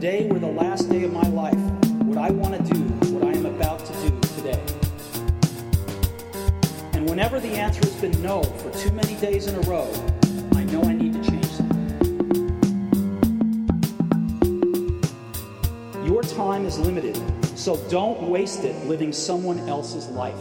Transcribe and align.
day 0.00 0.26
were 0.28 0.38
the 0.38 0.46
last 0.46 0.90
day 0.90 1.04
of 1.04 1.12
my 1.12 1.26
life, 1.28 1.58
would 2.04 2.18
I 2.18 2.30
want 2.30 2.54
to 2.54 2.74
do 2.74 2.80
what 3.14 3.24
I 3.24 3.32
am 3.32 3.46
about 3.46 3.84
to 3.84 3.92
do 3.92 4.20
today? 4.36 4.62
And 6.92 7.08
whenever 7.08 7.40
the 7.40 7.48
answer 7.48 7.80
has 7.80 7.94
been 7.96 8.22
no 8.22 8.42
for 8.42 8.70
too 8.78 8.90
many 8.92 9.14
days 9.16 9.46
in 9.46 9.54
a 9.54 9.60
row, 9.60 9.90
I 10.54 10.64
know 10.64 10.82
I 10.82 10.92
need 10.92 11.14
to 11.14 11.30
change 11.30 11.46
something. 11.46 11.76
Your 16.04 16.22
time 16.22 16.66
is 16.66 16.78
limited, 16.78 17.18
so 17.56 17.76
don't 17.88 18.28
waste 18.28 18.64
it 18.64 18.76
living 18.86 19.12
someone 19.12 19.58
else's 19.68 20.08
life. 20.08 20.38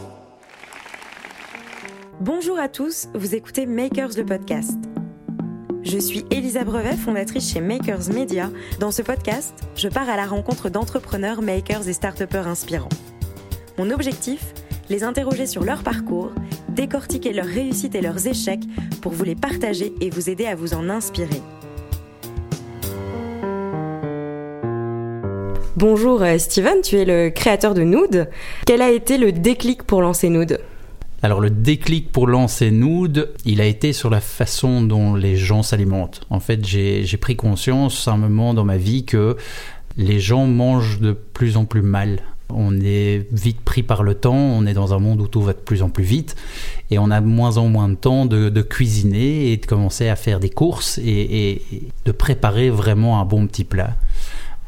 Bonjour 2.19 2.57
à 2.59 2.67
tous, 2.67 3.07
vous 3.13 3.35
écoutez 3.35 3.65
Makers 3.65 4.17
le 4.17 4.25
podcast. 4.25 4.84
Je 5.95 6.01
suis 6.01 6.25
Elisa 6.29 6.65
Brevet, 6.65 6.97
fondatrice 6.97 7.53
chez 7.53 7.61
Makers 7.61 8.09
Media. 8.13 8.51
Dans 8.81 8.91
ce 8.91 9.01
podcast, 9.01 9.53
je 9.77 9.87
pars 9.87 10.09
à 10.09 10.17
la 10.17 10.25
rencontre 10.25 10.67
d'entrepreneurs, 10.67 11.41
makers 11.41 11.87
et 11.87 11.93
start 11.93 12.21
inspirants. 12.35 12.89
Mon 13.77 13.89
objectif 13.91 14.41
Les 14.89 15.05
interroger 15.05 15.47
sur 15.47 15.63
leur 15.63 15.83
parcours, 15.83 16.33
décortiquer 16.67 17.31
leurs 17.31 17.45
réussites 17.45 17.95
et 17.95 18.01
leurs 18.01 18.27
échecs 18.27 18.65
pour 19.01 19.13
vous 19.13 19.23
les 19.23 19.35
partager 19.35 19.93
et 20.01 20.09
vous 20.09 20.29
aider 20.29 20.45
à 20.45 20.55
vous 20.55 20.73
en 20.73 20.89
inspirer. 20.89 21.41
Bonjour 25.77 26.21
euh, 26.23 26.37
Steven, 26.37 26.81
tu 26.81 26.97
es 26.97 27.05
le 27.05 27.29
créateur 27.29 27.73
de 27.73 27.83
Nude. 27.83 28.29
Quel 28.65 28.81
a 28.81 28.91
été 28.91 29.17
le 29.17 29.31
déclic 29.31 29.83
pour 29.83 30.01
lancer 30.01 30.27
Nude? 30.27 30.59
Alors 31.25 31.41
le 31.41 31.49
déclic 31.49 32.11
pour 32.11 32.27
lancer 32.27 32.69
Nude, 32.69 33.31
il 33.45 33.59
a 33.59 33.65
été 33.65 33.93
sur 33.93 34.11
la 34.11 34.21
façon 34.21 34.83
dont 34.83 35.15
les 35.15 35.37
gens 35.37 35.63
s'alimentent. 35.63 36.21
En 36.29 36.39
fait, 36.39 36.63
j'ai 36.63 37.17
pris 37.17 37.35
conscience 37.35 38.07
à 38.07 38.11
un 38.11 38.17
moment 38.17 38.53
dans 38.53 38.63
ma 38.63 38.77
vie 38.77 39.05
que 39.05 39.35
les 39.97 40.19
gens 40.19 40.45
mangent 40.45 40.99
de 40.99 41.13
plus 41.13 41.57
en 41.57 41.65
plus 41.65 41.81
mal. 41.81 42.19
On 42.49 42.79
est 42.79 43.25
vite 43.31 43.61
pris 43.61 43.81
par 43.81 44.03
le 44.03 44.13
temps, 44.13 44.35
on 44.35 44.67
est 44.67 44.75
dans 44.75 44.93
un 44.93 44.99
monde 44.99 45.19
où 45.19 45.27
tout 45.27 45.41
va 45.41 45.53
de 45.53 45.57
plus 45.57 45.81
en 45.81 45.89
plus 45.89 46.03
vite 46.03 46.35
et 46.91 46.99
on 46.99 47.09
a 47.09 47.19
de 47.21 47.25
moins 47.25 47.57
en 47.57 47.69
moins 47.69 47.89
de 47.89 47.95
temps 47.95 48.27
de, 48.27 48.61
cuisiner 48.61 49.51
et 49.51 49.57
de 49.57 49.65
commencer 49.65 50.09
à 50.09 50.15
faire 50.15 50.39
des 50.39 50.51
courses 50.51 50.99
et 50.99 51.63
de 52.05 52.11
préparer 52.11 52.69
vraiment 52.69 53.19
un 53.19 53.25
bon 53.25 53.47
petit 53.47 53.63
plat. 53.63 53.95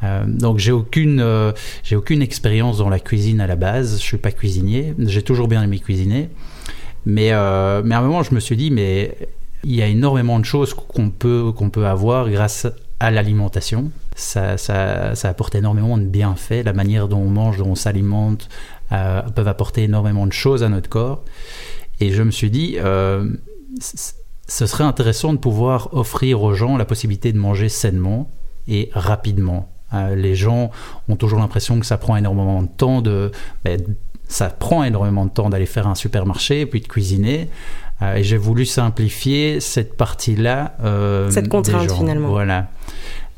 Euh, 0.02 0.24
donc 0.26 0.58
j'ai 0.58 0.72
aucune 0.72 1.20
euh, 1.20 1.52
j'ai 1.82 1.96
aucune 1.96 2.22
expérience 2.22 2.78
dans 2.78 2.88
la 2.88 3.00
cuisine 3.00 3.40
à 3.40 3.46
la 3.46 3.56
base. 3.56 3.98
Je 3.98 4.02
suis 4.02 4.18
pas 4.18 4.32
cuisinier. 4.32 4.94
J'ai 4.98 5.22
toujours 5.22 5.48
bien 5.48 5.62
aimé 5.62 5.78
cuisiner, 5.78 6.30
mais 7.06 7.32
euh, 7.32 7.82
mais 7.84 7.94
à 7.94 7.98
un 7.98 8.02
moment 8.02 8.22
je 8.22 8.34
me 8.34 8.40
suis 8.40 8.56
dit 8.56 8.70
mais 8.70 9.16
il 9.64 9.74
y 9.74 9.82
a 9.82 9.86
énormément 9.86 10.38
de 10.38 10.44
choses 10.44 10.74
qu'on 10.74 11.10
peut 11.10 11.52
qu'on 11.54 11.70
peut 11.70 11.86
avoir 11.86 12.30
grâce 12.30 12.66
à 13.00 13.10
l'alimentation. 13.10 13.90
Ça, 14.14 14.56
ça, 14.56 15.14
ça, 15.14 15.28
apporte 15.28 15.54
énormément 15.54 15.96
de 15.98 16.04
bienfaits. 16.04 16.64
La 16.64 16.72
manière 16.72 17.06
dont 17.06 17.20
on 17.20 17.30
mange, 17.30 17.58
dont 17.58 17.70
on 17.70 17.74
s'alimente, 17.76 18.48
peuvent 18.90 19.46
apporter 19.46 19.84
énormément 19.84 20.26
de 20.26 20.32
choses 20.32 20.64
à 20.64 20.68
notre 20.68 20.88
corps. 20.88 21.22
Et 22.00 22.10
je 22.10 22.24
me 22.24 22.32
suis 22.32 22.50
dit, 22.50 22.76
ce 23.80 24.66
serait 24.66 24.82
intéressant 24.82 25.32
de 25.32 25.38
pouvoir 25.38 25.94
offrir 25.94 26.42
aux 26.42 26.54
gens 26.54 26.76
la 26.76 26.84
possibilité 26.84 27.32
de 27.32 27.38
manger 27.38 27.68
sainement 27.68 28.28
et 28.66 28.90
rapidement. 28.92 29.68
Euh, 29.94 30.14
les 30.14 30.34
gens 30.34 30.70
ont 31.08 31.16
toujours 31.16 31.38
l'impression 31.38 31.80
que 31.80 31.86
ça 31.86 31.96
prend 31.96 32.16
énormément 32.16 32.62
de 32.62 32.68
temps 32.68 33.00
de, 33.00 33.30
ben, 33.64 33.80
ça 34.28 34.48
prend 34.50 34.84
énormément 34.84 35.24
de 35.24 35.30
temps 35.30 35.48
d'aller 35.48 35.66
faire 35.66 35.86
un 35.86 35.94
supermarché 35.94 36.66
puis 36.66 36.80
de 36.80 36.86
cuisiner. 36.86 37.48
Euh, 38.02 38.16
et 38.16 38.22
j'ai 38.22 38.36
voulu 38.36 38.66
simplifier 38.66 39.60
cette 39.60 39.96
partie-là. 39.96 40.76
Euh, 40.84 41.30
cette 41.30 41.48
contrainte 41.48 41.90
finalement. 41.90 42.28
Voilà. 42.28 42.68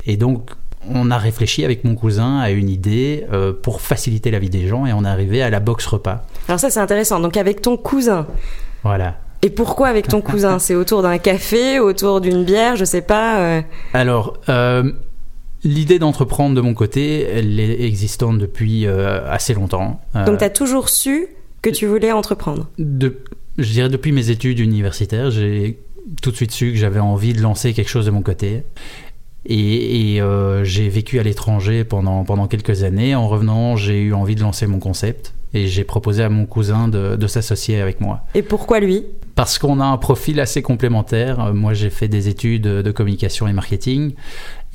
Et 0.06 0.16
donc 0.16 0.50
on 0.88 1.10
a 1.10 1.18
réfléchi 1.18 1.64
avec 1.64 1.84
mon 1.84 1.94
cousin 1.94 2.38
à 2.38 2.50
une 2.50 2.70
idée 2.70 3.26
pour 3.62 3.82
faciliter 3.82 4.30
la 4.30 4.38
vie 4.38 4.48
des 4.48 4.66
gens 4.66 4.86
et 4.86 4.94
on 4.94 5.04
est 5.04 5.08
arrivé 5.08 5.42
à 5.42 5.50
la 5.50 5.60
box 5.60 5.84
repas. 5.84 6.24
Alors 6.48 6.58
ça 6.58 6.70
c'est 6.70 6.80
intéressant. 6.80 7.20
Donc 7.20 7.36
avec 7.36 7.60
ton 7.60 7.77
cousin. 7.77 8.27
Voilà. 8.83 9.18
Et 9.42 9.50
pourquoi 9.50 9.89
avec 9.89 10.08
ton 10.08 10.22
cousin? 10.22 10.58
C'est 10.58 10.74
autour 10.74 11.02
d'un 11.02 11.16
café, 11.16 11.78
autour 11.80 12.20
d'une 12.20 12.44
bière, 12.44 12.77
je 12.77 12.84
sais 12.84 13.00
pas. 13.00 13.62
Alors, 13.94 14.39
L'idée 15.62 15.98
d'entreprendre 15.98 16.54
de 16.54 16.60
mon 16.60 16.72
côté, 16.74 17.22
elle 17.22 17.60
est 17.60 17.82
existante 17.82 18.38
depuis 18.38 18.86
euh, 18.86 19.30
assez 19.30 19.52
longtemps. 19.52 20.00
Euh, 20.16 20.24
Donc 20.24 20.38
tu 20.38 20.44
as 20.44 20.50
toujours 20.50 20.88
su 20.88 21.26
que 21.60 21.68
tu 21.68 21.86
voulais 21.86 22.12
entreprendre? 22.12 22.68
De, 22.78 23.18
Je 23.58 23.70
dirais 23.70 23.88
depuis 23.90 24.12
mes 24.12 24.30
études 24.30 24.58
universitaires, 24.58 25.30
j'ai 25.30 25.78
tout 26.22 26.30
de 26.30 26.36
suite 26.36 26.52
su 26.52 26.72
que 26.72 26.78
j'avais 26.78 27.00
envie 27.00 27.34
de 27.34 27.42
lancer 27.42 27.74
quelque 27.74 27.90
chose 27.90 28.06
de 28.06 28.10
mon 28.10 28.22
côté. 28.22 28.62
Et, 29.46 30.20
euh, 30.20 30.64
j'ai 30.64 30.88
vécu 30.88 31.18
à 31.18 31.22
l'étranger 31.22 31.84
pendant, 31.84 32.24
pendant 32.24 32.46
quelques 32.46 32.82
années. 32.82 33.14
En 33.14 33.28
revenant, 33.28 33.77
j'ai 33.77 34.00
eu 34.00 34.14
envie 34.14 34.34
de 34.34 34.42
lancer 34.42 34.66
mon 34.66 34.78
concept 34.78 35.34
et 35.52 35.66
j'ai 35.66 35.84
proposé 35.84 36.22
à 36.22 36.28
mon 36.28 36.46
cousin 36.46 36.88
de, 36.88 37.16
de 37.16 37.27
s'associer 37.27 37.80
avec 37.80 38.00
moi. 38.00 38.20
Et 38.34 38.42
pourquoi 38.42 38.80
lui? 38.80 39.04
Parce 39.34 39.58
qu'on 39.58 39.80
a 39.80 39.84
un 39.84 39.96
profil 39.96 40.40
assez 40.40 40.60
complémentaire. 40.60 41.54
Moi, 41.54 41.72
j'ai 41.72 41.88
fait 41.88 42.08
des 42.08 42.28
études 42.28 42.62
de 42.62 42.90
communication 42.92 43.48
et 43.48 43.52
marketing 43.52 44.12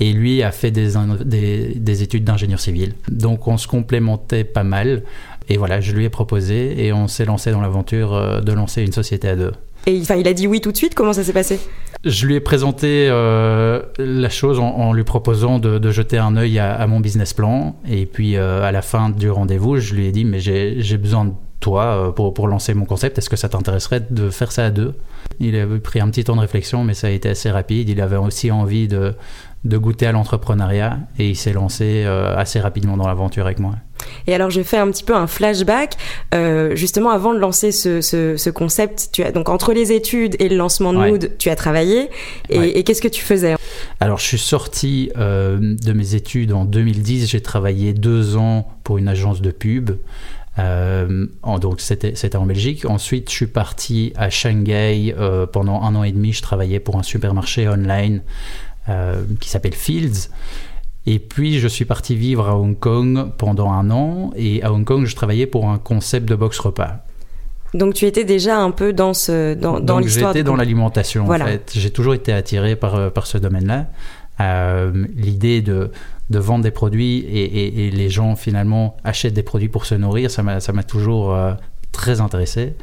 et 0.00 0.12
lui 0.12 0.42
a 0.42 0.52
fait 0.52 0.70
des, 0.70 0.92
des, 1.24 1.74
des 1.74 2.02
études 2.02 2.24
d'ingénieur 2.24 2.60
civil. 2.60 2.94
Donc 3.08 3.48
on 3.48 3.56
se 3.56 3.66
complémentait 3.66 4.44
pas 4.44 4.64
mal. 4.64 5.02
Et 5.48 5.56
voilà, 5.56 5.80
je 5.80 5.92
lui 5.92 6.04
ai 6.04 6.08
proposé 6.08 6.84
et 6.84 6.92
on 6.92 7.08
s'est 7.08 7.24
lancé 7.24 7.52
dans 7.52 7.60
l'aventure 7.60 8.14
euh, 8.14 8.40
de 8.40 8.52
lancer 8.52 8.82
une 8.82 8.92
société 8.92 9.28
à 9.28 9.36
deux. 9.36 9.52
Et 9.86 10.00
enfin, 10.00 10.16
il 10.16 10.26
a 10.26 10.32
dit 10.32 10.48
oui 10.48 10.60
tout 10.60 10.72
de 10.72 10.76
suite, 10.76 10.94
comment 10.94 11.12
ça 11.12 11.22
s'est 11.22 11.32
passé? 11.32 11.60
Je 12.04 12.26
lui 12.26 12.34
ai 12.34 12.40
présenté 12.40 13.08
euh, 13.08 13.82
la 13.98 14.28
chose 14.28 14.58
en, 14.58 14.92
lui 14.92 15.04
proposant 15.04 15.58
de, 15.58 15.90
jeter 15.90 16.18
un 16.18 16.36
œil 16.36 16.58
à, 16.58 16.84
mon 16.88 17.00
business 17.00 17.32
plan. 17.32 17.76
Et 17.88 18.06
puis 18.06 18.36
euh, 18.36 18.62
à 18.62 18.72
la 18.72 18.82
fin 18.82 19.10
du 19.10 19.30
rendez-vous, 19.30 19.78
je 19.78 19.94
lui 19.94 20.06
ai 20.06 20.12
dit, 20.12 20.24
mais 20.24 20.40
j'ai 20.40 20.98
besoin 20.98 21.26
de 21.26 21.32
toi 21.60 22.12
pour, 22.14 22.34
pour 22.34 22.48
lancer 22.48 22.74
mon 22.74 22.84
concept, 22.84 23.18
est-ce 23.18 23.30
que 23.30 23.36
ça 23.36 23.48
t'intéresserait 23.48 24.06
de 24.10 24.30
faire 24.30 24.52
ça 24.52 24.66
à 24.66 24.70
deux? 24.70 24.94
Il 25.40 25.56
avait 25.56 25.78
pris 25.78 26.00
un 26.00 26.08
petit 26.08 26.24
temps 26.24 26.36
de 26.36 26.40
réflexion, 26.40 26.84
mais 26.84 26.94
ça 26.94 27.08
a 27.08 27.10
été 27.10 27.28
assez 27.28 27.50
rapide. 27.50 27.88
Il 27.88 28.00
avait 28.00 28.16
aussi 28.16 28.50
envie 28.50 28.88
de, 28.88 29.14
de 29.66 29.78
goûter 29.78 30.06
à 30.06 30.12
l'entrepreneuriat 30.12 30.98
et 31.18 31.28
il 31.28 31.36
s'est 31.36 31.52
lancé 31.52 32.04
euh, 32.06 32.36
assez 32.36 32.60
rapidement 32.60 32.96
dans 32.96 33.06
l'aventure 33.06 33.44
avec 33.44 33.58
moi. 33.58 33.74
Et 34.26 34.34
alors 34.34 34.50
je 34.50 34.62
fais 34.62 34.76
un 34.76 34.90
petit 34.90 35.02
peu 35.02 35.14
un 35.14 35.26
flashback. 35.26 35.94
Euh, 36.34 36.76
justement, 36.76 37.10
avant 37.10 37.34
de 37.34 37.38
lancer 37.38 37.72
ce, 37.72 38.50
concept, 38.50 39.08
tu 39.12 39.22
as 39.24 39.32
donc 39.32 39.48
entre 39.48 39.72
les 39.72 39.92
études 39.92 40.36
et 40.38 40.48
le 40.48 40.56
lancement 40.56 40.92
de 40.92 40.98
Mood, 40.98 41.32
tu 41.38 41.50
as 41.50 41.56
travaillé. 41.56 42.08
Et, 42.48 42.84
qu'est-ce 42.84 43.02
que 43.02 43.08
tu 43.08 43.22
faisais? 43.22 43.56
Alors 44.00 44.18
je 44.18 44.24
suis 44.24 44.38
sorti 44.38 45.10
euh, 45.16 45.58
de 45.60 45.92
mes 45.92 46.14
études 46.14 46.52
en 46.52 46.64
2010. 46.64 47.26
J'ai 47.26 47.40
travaillé 47.40 47.92
deux 47.92 48.36
ans 48.36 48.68
pour 48.84 48.98
une 48.98 49.08
agence 49.08 49.42
de 49.42 49.50
pub. 49.50 49.92
Donc 50.56 51.80
c'était 51.80 52.36
en 52.36 52.46
Belgique. 52.46 52.84
Ensuite, 52.86 53.30
je 53.30 53.34
suis 53.34 53.46
parti 53.46 54.12
à 54.16 54.30
Shanghai 54.30 55.14
pendant 55.52 55.82
un 55.82 55.94
an 55.94 56.02
et 56.02 56.12
demi. 56.12 56.32
Je 56.32 56.42
travaillais 56.42 56.80
pour 56.80 56.96
un 56.96 57.02
supermarché 57.02 57.68
online 57.68 58.22
euh, 58.88 59.22
qui 59.40 59.48
s'appelle 59.48 59.74
Fields. 59.74 60.30
Et 61.06 61.18
puis 61.18 61.58
je 61.58 61.66
suis 61.66 61.84
parti 61.84 62.14
vivre 62.14 62.46
à 62.46 62.56
Hong 62.56 62.78
Kong 62.78 63.32
pendant 63.36 63.72
un 63.72 63.90
an. 63.90 64.30
Et 64.36 64.62
à 64.62 64.72
Hong 64.72 64.84
Kong, 64.84 65.06
je 65.06 65.16
travaillais 65.16 65.46
pour 65.46 65.68
un 65.68 65.78
concept 65.78 66.28
de 66.28 66.36
box 66.36 66.60
repas. 66.60 67.04
Donc 67.74 67.94
tu 67.94 68.06
étais 68.06 68.22
déjà 68.22 68.58
un 68.58 68.70
peu 68.70 68.92
dans 68.92 69.12
ce 69.12 69.54
dans, 69.54 69.80
dans 69.80 69.98
l'histoire. 69.98 70.32
J'étais 70.32 70.44
dans 70.44 70.54
l'alimentation 70.54 71.28
en 71.28 71.36
fait. 71.36 71.72
J'ai 71.74 71.90
toujours 71.90 72.14
été 72.14 72.32
attiré 72.32 72.76
par 72.76 72.94
euh, 72.94 73.10
par 73.10 73.26
ce 73.26 73.38
domaine-là. 73.38 73.86
Euh, 74.40 75.06
L'idée 75.14 75.62
de 75.62 75.90
de 76.30 76.38
vendre 76.38 76.64
des 76.64 76.70
produits 76.70 77.18
et, 77.18 77.90
les 77.90 78.10
gens 78.10 78.34
finalement 78.36 78.96
achètent 79.04 79.34
des 79.34 79.42
produits 79.42 79.68
pour 79.68 79.86
se 79.86 79.94
nourrir, 79.94 80.30
ça 80.30 80.42
m'a 80.42 80.82
toujours 80.82 81.32
euh, 81.32 81.52
très 81.92 82.20
intéressé. 82.20 82.74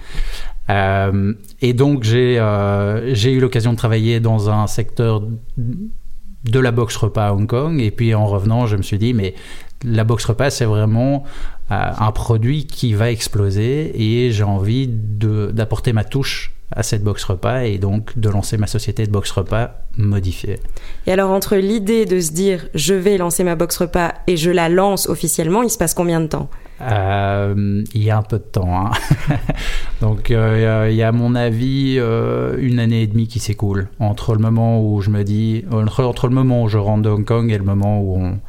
Euh, 0.69 1.33
et 1.61 1.73
donc 1.73 2.03
j'ai 2.03 2.37
euh, 2.39 3.13
eu 3.13 3.39
l'occasion 3.39 3.73
de 3.73 3.77
travailler 3.77 4.21
dans 4.21 4.49
un 4.49 4.67
secteur 4.67 5.23
de 5.57 6.59
la 6.59 6.71
box 6.71 6.95
repas 6.95 7.27
à 7.27 7.33
Hong 7.33 7.47
Kong. 7.47 7.81
Et 7.81 7.91
puis 7.91 8.15
en 8.15 8.27
revenant, 8.27 8.65
je 8.65 8.77
me 8.77 8.81
suis 8.81 8.97
dit, 8.97 9.13
mais 9.13 9.35
la 9.83 10.06
box 10.06 10.23
repas, 10.23 10.49
c'est 10.49 10.65
vraiment 10.65 11.25
un 11.69 12.11
produit 12.11 12.67
qui 12.67 12.94
va 12.94 13.09
exploser 13.09 13.91
et 13.99 14.31
j'ai 14.31 14.44
envie 14.44 14.88
d'apporter 14.88 15.91
ma 15.91 16.03
touche 16.03 16.53
à 16.75 16.83
cette 16.83 17.03
box 17.03 17.23
repas 17.23 17.61
et 17.61 17.77
donc 17.77 18.17
de 18.17 18.29
lancer 18.29 18.57
ma 18.57 18.67
société 18.67 19.05
de 19.05 19.11
box 19.11 19.31
repas 19.31 19.71
modifiée. 19.97 20.59
Et 21.07 21.11
alors 21.11 21.31
entre 21.31 21.55
l'idée 21.55 22.05
de 22.05 22.19
se 22.19 22.31
dire 22.31 22.67
je 22.73 22.93
vais 22.93 23.17
lancer 23.17 23.43
ma 23.43 23.55
box 23.55 23.77
repas 23.77 24.13
et 24.27 24.37
je 24.37 24.51
la 24.51 24.69
lance 24.69 25.07
officiellement, 25.07 25.63
il 25.63 25.69
se 25.69 25.77
passe 25.77 25.93
combien 25.93 26.19
de 26.19 26.27
temps? 26.27 26.49
Euh, 26.81 27.83
il 27.93 28.03
y 28.03 28.09
a 28.09 28.17
un 28.17 28.23
peu 28.23 28.37
de 28.37 28.43
temps. 28.43 28.87
Hein. 28.87 28.91
Donc 30.01 30.31
euh, 30.31 30.87
il 30.89 30.95
y 30.95 31.03
a 31.03 31.07
à 31.07 31.11
mon 31.11 31.35
avis 31.35 31.95
euh, 31.97 32.57
une 32.59 32.79
année 32.79 33.03
et 33.03 33.07
demie 33.07 33.27
qui 33.27 33.39
s'écoule 33.39 33.87
entre 33.99 34.33
le 34.33 34.39
moment 34.39 34.83
où 34.83 35.01
je 35.01 35.09
me 35.09 35.23
dis, 35.23 35.63
entre, 35.71 36.27
le 36.27 36.33
moment 36.33 36.63
où 36.63 36.67
je 36.67 36.77
rentre 36.77 37.03
de 37.03 37.09
Hong 37.09 37.25
Kong 37.25 37.51
et 37.51 37.57
le 37.57 37.63
moment 37.63 38.01
où 38.01 38.17
on, 38.17 38.39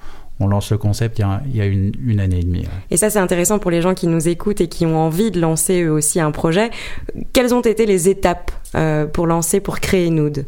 on 0.40 0.48
lance 0.48 0.70
le 0.70 0.78
concept, 0.78 1.18
il 1.18 1.56
y 1.56 1.60
a, 1.60 1.66
une, 1.66 2.20
année 2.20 2.40
et 2.40 2.42
demie. 2.42 2.64
Et 2.90 2.96
ça, 2.96 3.08
c'est 3.08 3.18
intéressant 3.18 3.58
pour 3.58 3.70
les 3.70 3.82
gens 3.82 3.94
qui 3.94 4.08
nous 4.08 4.28
écoutent 4.28 4.60
et 4.60 4.68
qui 4.68 4.84
ont 4.84 4.98
envie 4.98 5.30
de 5.30 5.40
lancer 5.40 5.82
eux 5.82 5.92
aussi 5.92 6.20
un 6.20 6.32
projet. 6.32 6.70
Quelles 7.32 7.54
ont 7.54 7.60
été 7.60 7.86
les 7.86 8.08
étapes 8.08 8.50
pour 9.12 9.26
lancer, 9.26 9.60
pour 9.60 9.78
créer 9.78 10.10
Nude? 10.10 10.46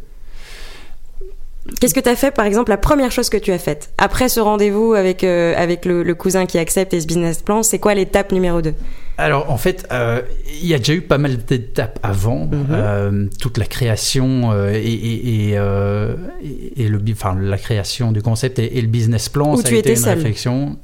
Qu'est-ce 1.79 1.93
que 1.93 1.99
tu 1.99 2.09
as 2.09 2.15
fait, 2.15 2.31
par 2.31 2.45
exemple, 2.45 2.69
la 2.69 2.77
première 2.77 3.11
chose 3.11 3.29
que 3.29 3.37
tu 3.37 3.51
as 3.51 3.59
faite 3.59 3.91
après 3.97 4.29
ce 4.29 4.39
rendez-vous 4.39 4.93
avec, 4.93 5.23
euh, 5.23 5.53
avec 5.57 5.85
le, 5.85 6.01
le, 6.03 6.15
cousin 6.15 6.45
qui 6.45 6.57
accepte 6.57 6.93
et 6.93 7.01
ce 7.01 7.07
business 7.07 7.41
plan 7.41 7.61
C'est 7.61 7.79
quoi 7.79 7.93
l'étape 7.93 8.31
numéro 8.31 8.61
2 8.61 8.73
alors 9.17 9.49
en 9.51 9.57
fait, 9.57 9.87
euh, 9.91 10.21
il 10.61 10.67
y 10.67 10.73
a 10.73 10.77
déjà 10.77 10.93
eu 10.93 11.01
pas 11.01 11.17
mal 11.17 11.37
d'étapes 11.37 11.99
avant, 12.03 12.45
mm 12.45 12.51
-hmm. 12.51 12.65
euh, 12.71 13.25
toute 13.41 13.57
la 13.57 13.65
création 13.65 14.51
euh, 14.51 14.71
et, 14.73 14.93
et, 14.93 15.53
et, 15.53 16.83
et, 16.83 16.87
le, 16.87 16.99
enfin 17.11 17.35
la 17.35 17.57
création 17.57 18.11
du 18.11 18.21
concept 18.21 18.59
et, 18.59 18.81
le 18.81 18.87
business 18.87 19.29
plan, 19.29 19.53
Où 19.53 19.57
ça 19.57 19.63
tu 19.63 19.75
a 19.75 19.77
été 19.79 19.89
étais 19.91 19.99
une 19.99 20.05
seul. 20.05 20.13
réflexion. 20.15 20.77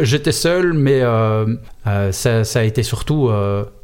J'étais 0.00 0.32
seul, 0.32 0.72
mais 0.72 1.00
ça, 2.12 2.44
ça, 2.44 2.58
a 2.60 2.62
été 2.62 2.82
surtout 2.82 3.30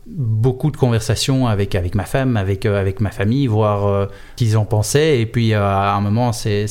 beaucoup 0.06 0.70
de 0.70 0.76
conversations 0.76 1.40
avec 1.48 1.74
avec 1.74 1.94
ma 1.94 2.04
femme, 2.04 2.36
avec 2.36 2.66
avec 2.66 3.00
ma 3.00 3.10
famille, 3.10 3.46
voir 3.48 4.08
qu'ils 4.36 4.56
en 4.56 4.64
pensaient. 4.64 5.20
Et 5.20 5.26
puis 5.26 5.54
à 5.54 5.94
un 5.98 6.00
moment, 6.00 6.32
c'est 6.32 6.66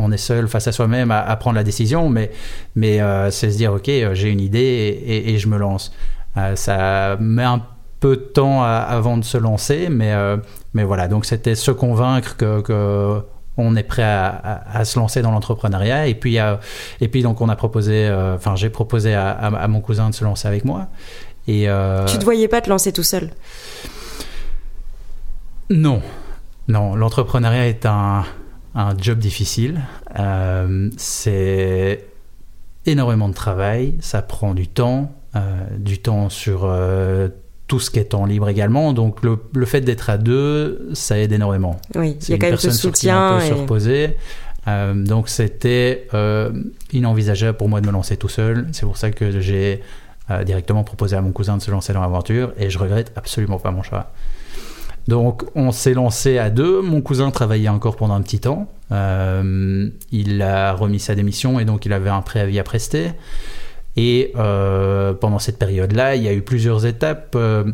on 0.00 0.10
est 0.12 0.16
seul 0.16 0.48
face 0.48 0.66
à 0.66 0.72
soi-même 0.72 1.10
à, 1.10 1.20
à, 1.20 1.36
prendre 1.36 1.56
la 1.56 1.64
décision, 1.64 2.08
mais, 2.08 2.30
mais 2.74 3.00
euh, 3.00 3.30
c'est 3.30 3.50
se 3.50 3.56
dire, 3.56 3.72
OK, 3.72 3.86
j'ai 3.86 4.28
une 4.28 4.40
idée 4.40 4.58
et, 4.58 5.16
et, 5.16 5.34
et, 5.34 5.38
je 5.38 5.48
me 5.48 5.58
lance. 5.58 5.92
Euh, 6.36 6.56
ça 6.56 7.16
met 7.20 7.44
un 7.44 7.62
peu 8.00 8.16
de 8.16 8.22
temps 8.22 8.62
à, 8.62 8.68
avant 8.68 9.16
de 9.16 9.24
se 9.24 9.36
lancer, 9.36 9.88
mais, 9.90 10.12
euh, 10.12 10.36
mais 10.74 10.84
voilà, 10.84 11.08
donc 11.08 11.26
c'était 11.26 11.54
se 11.54 11.70
convaincre 11.70 12.36
que, 12.36 12.60
que 12.60 13.22
on 13.56 13.76
est 13.76 13.82
prêt 13.82 14.02
à, 14.02 14.28
à, 14.28 14.78
à 14.78 14.84
se 14.84 14.98
lancer 14.98 15.20
dans 15.20 15.32
l'entrepreneuriat. 15.32 16.06
Et 16.06 16.14
puis, 16.14 16.38
et 17.00 17.08
puis 17.08 17.22
donc 17.22 17.42
on 17.42 17.48
a 17.50 17.56
proposé, 17.56 18.10
enfin 18.34 18.56
j'ai 18.56 18.70
proposé 18.70 19.14
à, 19.14 19.66
mon 19.68 19.80
cousin 19.80 20.08
de 20.08 20.14
se 20.14 20.24
lancer 20.24 20.48
avec 20.48 20.64
moi. 20.64 20.86
Et, 21.46 21.64
tu 21.64 22.14
ne 22.14 22.18
te 22.18 22.24
voyais 22.24 22.48
pas 22.48 22.62
te 22.62 22.70
lancer 22.70 22.92
tout 22.92 23.02
seul? 23.02 23.30
Non, 25.68 26.00
non, 26.68 26.94
l'entrepreneuriat 26.94 27.68
est 27.68 27.84
un 27.84 28.24
un 28.74 28.96
job 28.96 29.18
difficile. 29.18 29.80
Euh, 30.18 30.90
c'est 30.96 32.04
énormément 32.86 33.28
de 33.28 33.34
travail, 33.34 33.94
ça 34.00 34.22
prend 34.22 34.54
du 34.54 34.68
temps, 34.68 35.12
euh, 35.36 35.40
du 35.76 35.98
temps 35.98 36.28
sur 36.28 36.62
euh, 36.64 37.28
tout 37.66 37.80
ce 37.80 37.90
qui 37.90 37.98
est 37.98 38.04
temps 38.04 38.26
libre 38.26 38.48
également. 38.48 38.92
Donc 38.92 39.22
le, 39.22 39.38
le 39.54 39.66
fait 39.66 39.80
d'être 39.80 40.10
à 40.10 40.18
deux, 40.18 40.88
ça 40.94 41.18
aide 41.18 41.32
énormément. 41.32 41.76
Oui, 41.94 42.16
il 42.22 42.30
y 42.30 42.34
a 42.34 42.38
quand 42.38 42.48
même 42.48 42.56
ce 42.56 42.70
soutien. 42.70 43.40
Sur 43.40 43.46
qui 43.46 43.46
et... 43.46 43.50
se 43.50 43.60
reposer. 43.60 44.16
donc 45.06 45.28
c'était 45.28 46.06
inenvisageable 46.92 47.56
pour 47.56 47.68
moi 47.68 47.80
de 47.80 47.86
me 47.86 47.92
lancer 47.92 48.16
tout 48.16 48.28
seul. 48.28 48.68
C'est 48.72 48.86
pour 48.86 48.96
ça 48.96 49.10
que 49.10 49.40
j'ai 49.40 49.82
directement 50.44 50.84
proposé 50.84 51.16
à 51.16 51.20
mon 51.20 51.32
cousin 51.32 51.56
de 51.56 51.62
se 51.62 51.72
lancer 51.72 51.92
dans 51.92 52.02
l'aventure 52.02 52.52
et 52.56 52.70
je 52.70 52.78
regrette 52.78 53.12
absolument 53.16 53.58
pas 53.58 53.72
mon 53.72 53.82
choix. 53.82 54.12
Donc 55.10 55.42
on 55.56 55.72
s'est 55.72 55.92
lancé 55.92 56.38
à 56.38 56.50
deux. 56.50 56.80
Mon 56.82 57.00
cousin 57.00 57.32
travaillait 57.32 57.68
encore 57.68 57.96
pendant 57.96 58.14
un 58.14 58.22
petit 58.22 58.38
temps. 58.38 58.68
Euh, 58.92 59.88
il 60.12 60.40
a 60.40 60.72
remis 60.72 61.00
sa 61.00 61.16
démission 61.16 61.58
et 61.58 61.64
donc 61.64 61.84
il 61.84 61.92
avait 61.92 62.10
un 62.10 62.22
préavis 62.22 62.60
à 62.60 62.62
prester. 62.62 63.10
Et 63.96 64.32
euh, 64.36 65.12
pendant 65.12 65.40
cette 65.40 65.58
période-là, 65.58 66.14
il 66.14 66.22
y 66.22 66.28
a 66.28 66.32
eu 66.32 66.42
plusieurs 66.42 66.86
étapes. 66.86 67.32
Euh, 67.34 67.64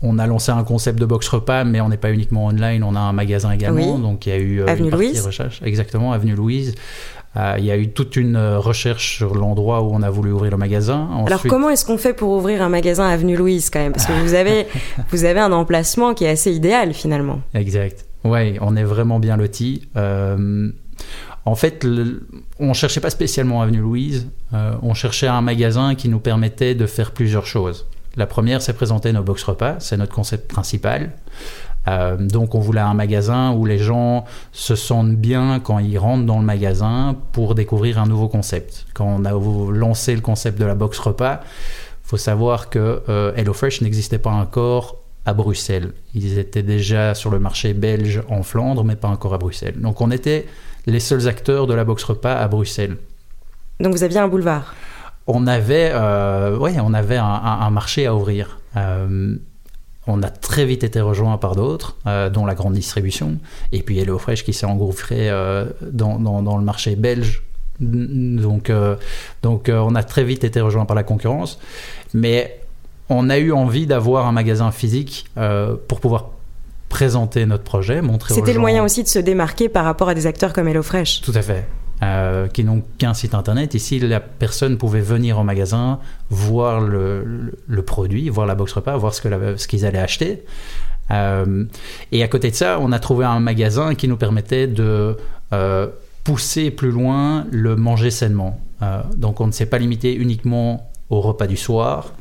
on 0.00 0.18
a 0.18 0.26
lancé 0.26 0.50
un 0.50 0.64
concept 0.64 0.98
de 0.98 1.04
box 1.04 1.28
repas, 1.28 1.64
mais 1.64 1.82
on 1.82 1.90
n'est 1.90 1.98
pas 1.98 2.10
uniquement 2.10 2.46
online, 2.46 2.82
on 2.84 2.96
a 2.96 3.00
un 3.00 3.12
magasin 3.12 3.50
également. 3.50 3.96
Oui. 3.96 4.02
Donc 4.02 4.24
il 4.24 4.30
y 4.30 4.32
a 4.32 4.38
eu 4.38 4.62
Avenue 4.62 4.86
une 4.86 4.90
partie 4.90 5.06
Louise. 5.08 5.26
recherche. 5.26 5.60
Exactement, 5.62 6.12
Avenue 6.12 6.34
Louise. 6.34 6.74
Euh, 7.36 7.54
il 7.58 7.64
y 7.64 7.70
a 7.70 7.76
eu 7.76 7.88
toute 7.88 8.16
une 8.16 8.38
recherche 8.38 9.16
sur 9.16 9.34
l'endroit 9.34 9.82
où 9.82 9.90
on 9.92 10.02
a 10.02 10.10
voulu 10.10 10.32
ouvrir 10.32 10.52
le 10.52 10.56
magasin. 10.56 11.08
Ensuite... 11.12 11.28
Alors 11.28 11.42
comment 11.48 11.70
est-ce 11.70 11.84
qu'on 11.84 11.98
fait 11.98 12.14
pour 12.14 12.30
ouvrir 12.30 12.62
un 12.62 12.68
magasin 12.68 13.06
Avenue 13.06 13.36
Louise 13.36 13.70
quand 13.70 13.80
même? 13.80 13.92
Parce 13.92 14.06
que 14.06 14.12
vous 14.12 14.34
avez, 14.34 14.66
vous 15.10 15.24
avez 15.24 15.40
un 15.40 15.52
emplacement 15.52 16.14
qui 16.14 16.24
est 16.24 16.30
assez 16.30 16.52
idéal 16.52 16.94
finalement. 16.94 17.40
Exact. 17.54 18.06
Oui, 18.24 18.56
on 18.60 18.76
est 18.76 18.84
vraiment 18.84 19.18
bien 19.18 19.36
loti. 19.36 19.88
Euh, 19.96 20.70
en 21.44 21.54
fait, 21.54 21.84
le, 21.84 22.26
on 22.58 22.68
ne 22.68 22.74
cherchait 22.74 23.00
pas 23.00 23.10
spécialement 23.10 23.62
Avenue 23.62 23.78
Louise, 23.78 24.28
euh, 24.52 24.74
on 24.82 24.94
cherchait 24.94 25.28
un 25.28 25.42
magasin 25.42 25.94
qui 25.94 26.08
nous 26.08 26.18
permettait 26.18 26.74
de 26.74 26.86
faire 26.86 27.12
plusieurs 27.12 27.46
choses. 27.46 27.86
La 28.16 28.26
première, 28.26 28.62
c'est 28.62 28.72
présenter 28.72 29.12
nos 29.12 29.22
box 29.22 29.44
repas, 29.44 29.76
c'est 29.78 29.96
notre 29.96 30.14
concept 30.14 30.50
principal. 30.50 31.12
Euh, 31.88 32.16
donc 32.16 32.54
on 32.54 32.60
voulait 32.60 32.80
un 32.80 32.94
magasin 32.94 33.52
où 33.52 33.64
les 33.64 33.78
gens 33.78 34.24
se 34.52 34.74
sentent 34.74 35.16
bien 35.16 35.60
quand 35.60 35.78
ils 35.78 35.98
rentrent 35.98 36.26
dans 36.26 36.38
le 36.38 36.44
magasin 36.44 37.16
pour 37.32 37.54
découvrir 37.54 37.98
un 37.98 38.06
nouveau 38.06 38.28
concept. 38.28 38.86
Quand 38.94 39.06
on 39.06 39.24
a 39.24 39.32
lancé 39.72 40.14
le 40.14 40.20
concept 40.20 40.58
de 40.58 40.64
la 40.64 40.74
box 40.74 40.98
repas, 40.98 41.40
faut 42.02 42.16
savoir 42.16 42.70
que 42.70 43.02
euh, 43.08 43.32
HelloFresh 43.36 43.82
n'existait 43.82 44.18
pas 44.18 44.30
encore 44.30 44.96
à 45.24 45.34
Bruxelles. 45.34 45.92
Ils 46.14 46.38
étaient 46.38 46.62
déjà 46.62 47.14
sur 47.14 47.30
le 47.30 47.38
marché 47.38 47.74
belge 47.74 48.22
en 48.28 48.42
Flandre, 48.42 48.84
mais 48.84 48.96
pas 48.96 49.08
encore 49.08 49.34
à 49.34 49.38
Bruxelles. 49.38 49.80
Donc 49.80 50.00
on 50.00 50.10
était 50.10 50.46
les 50.86 51.00
seuls 51.00 51.26
acteurs 51.26 51.66
de 51.66 51.74
la 51.74 51.84
box 51.84 52.04
repas 52.04 52.34
à 52.34 52.46
Bruxelles. 52.48 52.96
Donc 53.80 53.92
vous 53.92 54.04
aviez 54.04 54.18
un 54.18 54.28
boulevard? 54.28 54.74
On 55.26 55.48
avait, 55.48 55.90
euh, 55.92 56.56
ouais, 56.56 56.76
on 56.80 56.94
avait 56.94 57.16
un, 57.16 57.24
un, 57.24 57.60
un, 57.60 57.70
marché 57.70 58.06
à 58.06 58.14
ouvrir. 58.14 58.60
Euh, 58.76 59.36
on 60.06 60.22
a 60.22 60.28
très 60.28 60.64
vite 60.64 60.84
été 60.84 61.00
rejoint 61.00 61.36
par 61.38 61.56
d'autres, 61.56 61.96
euh, 62.06 62.30
dont 62.30 62.46
la 62.46 62.54
grande 62.54 62.74
distribution, 62.74 63.38
et 63.72 63.82
puis 63.82 63.98
HelloFresh 63.98 64.44
qui 64.44 64.52
s'est 64.52 64.66
engouffré 64.66 65.30
euh, 65.30 65.66
dans, 65.82 66.18
dans, 66.18 66.42
dans, 66.42 66.56
le 66.56 66.64
marché 66.64 66.96
belge. 66.96 67.42
Donc, 67.80 68.70
euh, 68.70 68.96
donc 69.42 69.70
on 69.70 69.94
a 69.94 70.02
très 70.02 70.24
vite 70.24 70.44
été 70.44 70.60
rejoint 70.60 70.86
par 70.86 70.94
la 70.94 71.02
concurrence. 71.02 71.58
Mais 72.14 72.60
on 73.08 73.28
a 73.28 73.38
eu 73.38 73.52
envie 73.52 73.86
d'avoir 73.86 74.26
un 74.26 74.32
magasin 74.32 74.70
physique 74.70 75.26
pour 75.88 76.00
pouvoir 76.00 76.30
présenter 76.88 77.44
notre 77.44 77.64
projet, 77.64 78.00
montrer 78.00 78.32
C'était 78.32 78.54
le 78.54 78.60
moyen 78.60 78.82
aussi 78.82 79.02
de 79.02 79.08
se 79.08 79.18
démarquer 79.18 79.68
par 79.68 79.84
rapport 79.84 80.08
à 80.08 80.14
des 80.14 80.26
acteurs 80.26 80.52
comme 80.52 80.68
HelloFresh. 80.68 81.20
Tout 81.20 81.32
à 81.34 81.42
fait. 81.42 81.66
Euh, 82.02 82.46
qui 82.46 82.62
n'ont 82.62 82.82
qu'un 82.98 83.14
site 83.14 83.34
internet. 83.34 83.72
Ici, 83.72 83.98
la 83.98 84.20
personne 84.20 84.76
pouvait 84.76 85.00
venir 85.00 85.38
au 85.38 85.44
magasin, 85.44 85.98
voir 86.28 86.82
le, 86.82 87.54
produit, 87.86 88.28
voir 88.28 88.46
la 88.46 88.54
box 88.54 88.74
repas, 88.74 88.94
voir 88.98 89.14
ce 89.14 89.22
qu'ils 89.22 89.80
ce 89.80 89.86
allaient 89.86 89.98
acheter. 89.98 90.44
Euh, 91.10 91.64
et 92.12 92.22
à 92.22 92.28
côté 92.28 92.50
de 92.50 92.54
ça, 92.54 92.78
on 92.82 92.92
a 92.92 92.98
trouvé 92.98 93.24
un 93.24 93.40
magasin 93.40 93.94
qui 93.94 94.08
nous 94.08 94.18
permettait 94.18 94.66
de 94.66 95.16
euh, 95.54 95.86
pousser 96.22 96.70
plus 96.70 96.90
loin 96.90 97.46
le 97.50 97.76
manger 97.76 98.10
sainement. 98.10 98.60
Donc 99.16 99.40
on 99.40 99.46
ne 99.46 99.52
s'est 99.52 99.64
pas 99.64 99.78
limité 99.78 100.14
uniquement 100.14 100.90
au 101.08 101.22
repas 101.22 101.46
du 101.46 101.56
soir. 101.56 102.12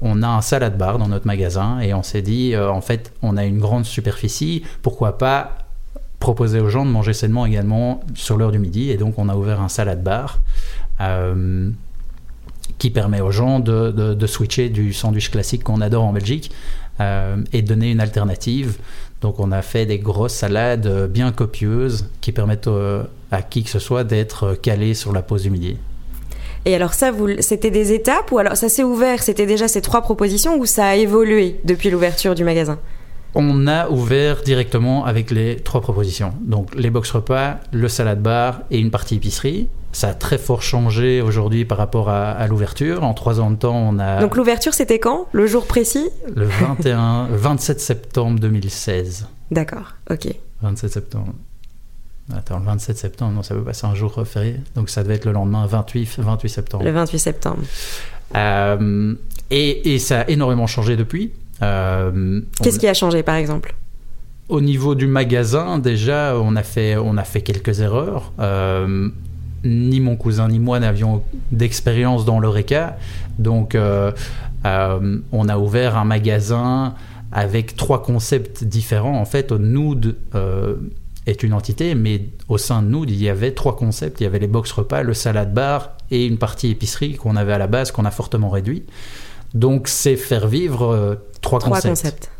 On 0.00 0.22
a 0.22 0.28
un 0.28 0.42
salade 0.42 0.78
bar 0.78 0.98
dans 0.98 1.08
notre 1.08 1.26
magasin 1.26 1.80
et 1.80 1.92
on 1.92 2.04
s'est 2.04 2.22
dit, 2.22 2.56
en 2.56 2.80
fait, 2.80 3.12
on 3.20 3.36
a 3.36 3.44
une 3.44 3.58
grande 3.58 3.84
superficie, 3.84 4.62
pourquoi 4.80 5.18
pas 5.18 5.65
proposer 6.26 6.58
aux 6.58 6.68
gens 6.68 6.84
de 6.84 6.90
manger 6.90 7.12
sainement 7.12 7.46
également 7.46 8.00
sur 8.16 8.36
l'heure 8.36 8.50
du 8.50 8.58
midi. 8.58 8.90
Et 8.90 8.96
donc, 8.96 9.14
on 9.16 9.28
a 9.28 9.36
ouvert 9.36 9.60
un 9.60 9.68
salade 9.68 10.02
bar 10.02 10.40
euh, 11.00 11.70
qui 12.78 12.90
permet 12.90 13.20
aux 13.20 13.30
gens 13.30 13.60
de, 13.60 14.26
switcher 14.26 14.68
du 14.68 14.92
sandwich 14.92 15.30
classique 15.30 15.62
qu'on 15.62 15.80
adore 15.80 16.02
en 16.02 16.12
Belgique 16.12 16.50
euh, 16.98 17.36
et 17.52 17.62
de 17.62 17.68
donner 17.68 17.92
une 17.92 18.00
alternative. 18.00 18.78
Donc, 19.20 19.38
on 19.38 19.52
a 19.52 19.62
fait 19.62 19.86
des 19.86 20.00
grosses 20.00 20.34
salades 20.34 21.08
bien 21.08 21.30
copieuses 21.30 22.08
qui 22.20 22.32
permettent 22.32 22.66
euh, 22.66 23.04
à 23.30 23.42
qui 23.42 23.62
que 23.62 23.70
ce 23.70 23.78
soit 23.78 24.02
d'être 24.02 24.54
calé 24.54 24.94
sur 24.94 25.12
la 25.12 25.22
pause 25.22 25.44
du 25.44 25.50
midi. 25.50 25.76
Et 26.64 26.74
alors 26.74 26.94
ça, 26.94 27.12
c'était 27.38 27.70
des 27.70 27.92
étapes 27.92 28.32
ou 28.32 28.38
alors 28.38 28.56
ça 28.56 28.68
s'est 28.68 28.82
ouvert? 28.82 29.22
C'était 29.22 29.46
déjà 29.46 29.68
ces 29.68 29.80
trois 29.80 30.02
propositions 30.02 30.58
ou 30.58 30.66
ça 30.66 30.86
a 30.86 30.96
évolué 30.96 31.60
depuis 31.62 31.88
l'ouverture 31.88 32.34
du 32.34 32.42
magasin? 32.42 32.80
On 33.36 33.66
a 33.66 33.88
ouvert 33.90 34.42
directement 34.42 35.04
avec 35.04 35.30
les 35.30 35.56
trois 35.56 35.80
propositions. 35.82 36.32
Donc 36.40 36.74
les 36.74 36.90
box 36.90 37.10
repas, 37.10 37.58
le 37.70 37.88
salade 37.88 38.22
bar 38.22 38.62
et 38.70 38.78
une 38.78 38.90
partie 38.90 39.16
épicerie. 39.16 39.68
Ça 39.92 40.08
a 40.08 40.14
très 40.14 40.38
fort 40.38 40.62
changé 40.62 41.20
aujourd'hui 41.22 41.64
par 41.64 41.78
rapport 41.78 42.08
à, 42.08 42.30
à 42.32 42.46
l'ouverture. 42.48 43.04
En 43.04 43.14
trois 43.14 43.40
ans 43.40 43.50
de 43.50 43.56
temps, 43.56 43.76
on 43.76 43.98
a. 43.98 44.20
Donc 44.20 44.36
l'ouverture, 44.36 44.74
c'était 44.74 44.98
quand? 44.98 45.26
Le 45.32 45.46
jour 45.46 45.66
précis? 45.66 46.08
Le 46.34 46.46
21, 46.46 47.28
27 47.30 47.80
septembre 47.80 48.40
2016. 48.40 49.26
D'accord, 49.50 49.94
ok. 50.10 50.28
27 50.62 50.92
septembre. 50.92 51.32
Attends, 52.34 52.58
le 52.58 52.64
27 52.64 52.96
septembre, 52.98 53.34
non, 53.34 53.42
ça 53.42 53.54
peut 53.54 53.62
passer 53.62 53.86
un 53.86 53.94
jour 53.94 54.20
férié. 54.26 54.56
Donc 54.74 54.90
ça 54.90 55.02
devait 55.02 55.14
être 55.14 55.26
le 55.26 55.32
lendemain, 55.32 55.64
28, 55.66 56.18
28 56.18 56.48
septembre. 56.48 56.84
Le 56.84 56.90
28 56.90 57.18
septembre. 57.18 57.62
Euh, 58.34 59.14
et, 59.50 59.94
et, 59.94 59.98
ça 59.98 60.22
a 60.22 60.28
énormément 60.28 60.66
changé 60.66 60.96
depuis. 60.96 61.32
Euh, 61.62 62.40
Qu'est-ce 62.62 62.78
qui 62.78 62.88
a 62.88 62.94
changé 62.94 63.22
par 63.22 63.36
exemple? 63.36 63.74
Au 64.48 64.60
niveau 64.60 64.94
du 64.94 65.06
magasin, 65.06 65.78
déjà, 65.78 66.36
on 66.38 66.54
a 66.56 66.62
fait, 66.62 66.96
on 66.96 67.16
a 67.16 67.24
fait 67.24 67.42
quelques 67.42 67.80
erreurs. 67.80 68.32
Euh, 68.38 69.08
ni 69.64 69.98
mon 69.98 70.14
cousin 70.14 70.48
ni 70.48 70.60
moi 70.60 70.78
n'avions 70.78 71.24
d'expérience 71.50 72.24
dans 72.24 72.38
l'ORECA. 72.38 72.96
Donc, 73.38 73.74
euh, 73.74 74.12
on 74.64 75.48
a 75.48 75.58
ouvert 75.58 75.96
un 75.96 76.04
magasin 76.04 76.94
avec 77.32 77.74
trois 77.74 78.02
concepts 78.02 78.62
différents. 78.62 79.18
En 79.20 79.24
fait, 79.24 79.50
Nude 79.50 80.16
est 81.26 81.42
une 81.42 81.52
entité, 81.52 81.96
mais 81.96 82.28
au 82.48 82.58
sein 82.58 82.82
de 82.82 82.88
Nude, 82.88 83.10
il 83.10 83.20
y 83.20 83.28
avait 83.28 83.50
trois 83.50 83.74
concepts. 83.74 84.20
Il 84.20 84.24
y 84.24 84.26
avait 84.26 84.38
les 84.38 84.46
box 84.46 84.70
repas, 84.70 85.02
le 85.02 85.14
salade 85.14 85.52
bar 85.52 85.96
et 86.12 86.24
une 86.24 86.38
partie 86.38 86.70
épicerie 86.70 87.16
qu'on 87.16 87.34
avait 87.34 87.52
à 87.52 87.58
la 87.58 87.66
base, 87.66 87.90
qu'on 87.90 88.04
a 88.04 88.12
fortement 88.12 88.50
réduit. 88.50 88.84
Donc, 89.54 89.88
c'est 89.88 90.16
faire 90.16 90.46
vivre 90.46 91.18
trois, 91.46 91.60
trois 91.60 91.80
concepts. 91.80 91.88
concepts. 91.88 92.30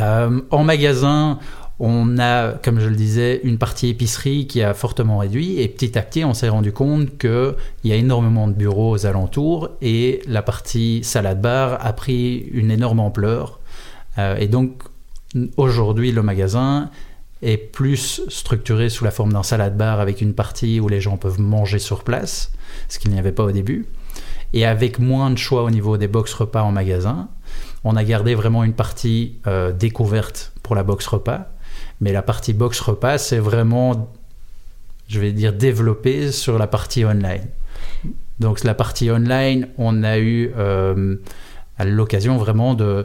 Euh, 0.00 0.40
en 0.50 0.64
magasin, 0.64 1.38
On 1.84 2.16
a, 2.18 2.52
comme 2.52 2.78
je 2.78 2.88
le 2.88 2.94
disais, 2.94 3.40
une 3.42 3.58
partie 3.58 3.88
épicerie 3.88 4.46
qui 4.46 4.62
a 4.62 4.72
fortement 4.72 5.18
réduit 5.18 5.60
et 5.60 5.66
petit 5.66 5.98
à 5.98 6.02
petit, 6.02 6.24
on 6.24 6.32
s'est 6.32 6.48
rendu 6.48 6.70
compte 6.70 7.18
qu'il 7.18 7.56
y 7.82 7.90
a 7.90 7.96
énormément 7.96 8.46
de 8.46 8.52
bureaux 8.52 8.92
aux 8.92 9.04
alentours 9.04 9.68
et 9.80 10.22
la 10.28 10.42
partie 10.42 11.02
salade 11.02 11.40
bar 11.40 11.84
a 11.84 11.92
pris 11.92 12.36
une 12.52 12.70
énorme 12.70 13.00
ampleur. 13.00 13.58
Euh, 14.18 14.36
et 14.36 14.46
donc, 14.46 14.84
aujourd'hui, 15.56 16.12
le 16.12 16.22
magasin 16.22 16.88
est 17.42 17.56
plus 17.56 18.20
structuré 18.28 18.88
sous 18.88 19.04
la 19.04 19.10
forme 19.10 19.32
d'un 19.32 19.42
salade 19.42 19.76
bar 19.76 19.98
avec 19.98 20.20
une 20.20 20.34
partie 20.34 20.78
où 20.78 20.88
les 20.88 21.00
gens 21.00 21.16
peuvent 21.16 21.40
manger 21.40 21.80
sur 21.80 22.04
place, 22.04 22.52
ce 22.88 23.00
qu'il 23.00 23.10
n'y 23.10 23.18
avait 23.18 23.32
pas 23.32 23.42
au 23.42 23.50
début, 23.50 23.86
et 24.52 24.66
avec 24.66 25.00
moins 25.00 25.30
de 25.30 25.36
choix 25.36 25.64
au 25.64 25.70
niveau 25.70 25.96
des 25.96 26.06
box 26.06 26.32
repas 26.34 26.62
en 26.62 26.70
magasin. 26.70 27.28
On 27.84 27.96
a 27.96 28.04
gardé 28.04 28.34
vraiment 28.34 28.64
une 28.64 28.74
partie 28.74 29.36
euh, 29.46 29.72
découverte 29.72 30.52
pour 30.62 30.74
la 30.74 30.82
box 30.82 31.06
repas, 31.06 31.50
mais 32.00 32.12
la 32.12 32.22
partie 32.22 32.52
box 32.52 32.80
repas, 32.80 33.18
c'est 33.18 33.38
vraiment, 33.38 34.12
je 35.08 35.18
vais 35.20 35.32
dire, 35.32 35.52
développé 35.52 36.30
sur 36.32 36.58
la 36.58 36.66
partie 36.66 37.04
online. 37.04 37.46
Donc 38.38 38.64
la 38.64 38.74
partie 38.74 39.10
online, 39.10 39.68
on 39.78 40.02
a 40.02 40.18
eu 40.18 40.52
euh, 40.56 41.16
l'occasion 41.84 42.36
vraiment 42.38 42.74
de 42.74 43.04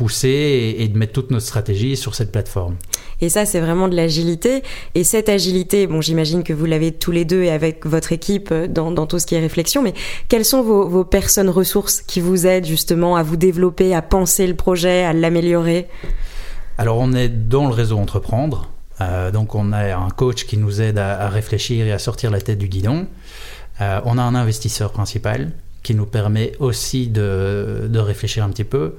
pousser 0.00 0.76
et, 0.78 0.88
de 0.88 0.96
mettre 0.96 1.12
toute 1.12 1.30
notre 1.30 1.44
stratégie 1.44 1.94
sur 1.94 2.14
cette 2.14 2.32
plateforme. 2.32 2.76
Et 3.20 3.28
ça, 3.28 3.44
c'est 3.44 3.60
vraiment 3.60 3.86
de 3.86 3.94
l'agilité. 3.94 4.62
Et 4.94 5.04
cette 5.04 5.28
agilité, 5.28 5.86
bon, 5.86 6.00
j'imagine 6.00 6.42
que 6.42 6.54
vous 6.54 6.64
l'avez 6.64 6.90
tous 6.90 7.10
les 7.10 7.26
deux 7.26 7.42
et 7.42 7.50
avec 7.50 7.84
votre 7.84 8.10
équipe 8.10 8.48
euh, 8.50 8.66
dans, 8.66 8.90
dans, 8.92 9.06
tout 9.06 9.18
ce 9.18 9.26
qui 9.26 9.34
est 9.34 9.40
réflexion, 9.40 9.82
mais 9.82 9.92
quelles 10.28 10.46
sont 10.46 10.62
vos, 10.62 10.88
vos, 10.88 11.04
personnes 11.04 11.50
ressources 11.50 12.00
qui 12.00 12.20
vous 12.20 12.46
aident 12.46 12.64
justement 12.64 13.14
à 13.14 13.22
vous 13.22 13.36
développer, 13.36 13.94
à 13.94 14.00
penser 14.00 14.46
le 14.46 14.54
projet, 14.54 15.04
à 15.04 15.12
l'améliorer? 15.12 15.86
Alors, 16.78 16.96
on 16.98 17.12
est 17.12 17.28
dans 17.28 17.66
le 17.66 17.74
réseau 17.74 17.98
Entreprendre. 17.98 18.70
Euh, 19.02 19.30
donc, 19.30 19.54
on 19.54 19.70
a 19.72 19.94
un 19.94 20.08
coach 20.08 20.46
qui 20.46 20.56
nous 20.56 20.80
aide 20.80 20.96
à, 20.96 21.28
réfléchir 21.28 21.86
et 21.86 21.92
à 21.92 21.98
sortir 21.98 22.30
la 22.30 22.40
tête 22.40 22.56
du 22.56 22.68
guidon. 22.68 23.06
Euh, 23.82 24.00
on 24.06 24.16
a 24.16 24.22
un 24.22 24.34
investisseur 24.34 24.92
principal 24.92 25.52
qui 25.82 25.94
nous 25.94 26.06
permet 26.06 26.52
aussi 26.58 27.08
de, 27.08 27.86
de 27.86 27.98
réfléchir 27.98 28.44
un 28.44 28.48
petit 28.48 28.64
peu. 28.64 28.94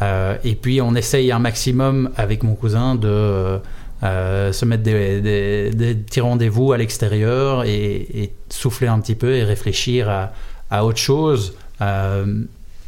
Euh, 0.00 0.36
et 0.44 0.54
puis 0.54 0.80
on 0.80 0.94
essaye 0.94 1.32
un 1.32 1.38
maximum 1.38 2.10
avec 2.16 2.42
mon 2.42 2.54
cousin 2.54 2.94
de 2.94 3.58
euh, 4.04 4.52
se 4.52 4.64
mettre 4.64 4.84
des, 4.84 5.70
petits 6.06 6.20
rendez-vous 6.20 6.72
à 6.72 6.78
l'extérieur 6.78 7.64
et, 7.64 8.32
souffler 8.48 8.88
un 8.88 9.00
petit 9.00 9.14
peu 9.14 9.34
et 9.34 9.44
réfléchir 9.44 10.08
à, 10.08 10.32
à 10.70 10.84
autre 10.84 10.98
chose. 10.98 11.54
Euh, 11.80 12.42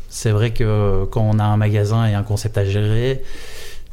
c'est 0.08 0.30
vrai 0.30 0.52
que 0.52 1.04
quand 1.10 1.22
on 1.22 1.38
a 1.38 1.44
un 1.44 1.56
magasin 1.56 2.06
et 2.06 2.14
un 2.14 2.22
concept 2.22 2.58
à 2.58 2.64
gérer, 2.64 3.22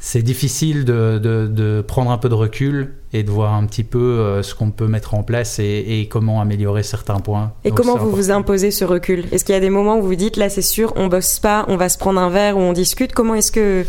c'est 0.00 0.22
difficile 0.22 0.84
de, 0.84 1.18
de, 1.18 1.80
prendre 1.86 2.10
un 2.10 2.18
peu 2.18 2.28
de 2.28 2.34
recul 2.34 2.94
et 3.12 3.22
de 3.22 3.30
voir 3.30 3.54
un 3.54 3.66
petit 3.66 3.82
peu 3.82 3.98
euh, 3.98 4.42
ce 4.42 4.54
qu'on 4.54 4.70
peut 4.70 4.86
mettre 4.86 5.14
en 5.14 5.22
place 5.22 5.58
et, 5.58 6.08
comment 6.10 6.40
améliorer 6.40 6.82
certains 6.82 7.18
points. 7.18 7.52
Et 7.64 7.70
comment 7.70 7.96
vous 7.96 8.10
vous 8.10 8.30
imposez 8.30 8.70
ce 8.70 8.84
recul? 8.84 9.24
Est-ce 9.32 9.44
qu'il 9.44 9.54
y 9.54 9.58
a 9.58 9.60
des 9.60 9.70
moments 9.70 9.98
où 9.98 10.02
vous 10.02 10.14
dites 10.14 10.36
là 10.36 10.48
c'est 10.48 10.62
sûr, 10.62 10.92
on 10.96 11.08
bosse 11.08 11.40
pas, 11.40 11.64
on 11.68 11.76
va 11.76 11.88
se 11.88 11.98
prendre 11.98 12.20
un 12.20 12.30
verre 12.30 12.56
ou 12.56 12.60
on 12.60 12.72
discute? 12.72 13.12
Comment 13.12 13.34
est-ce 13.34 13.52
que 13.52 13.84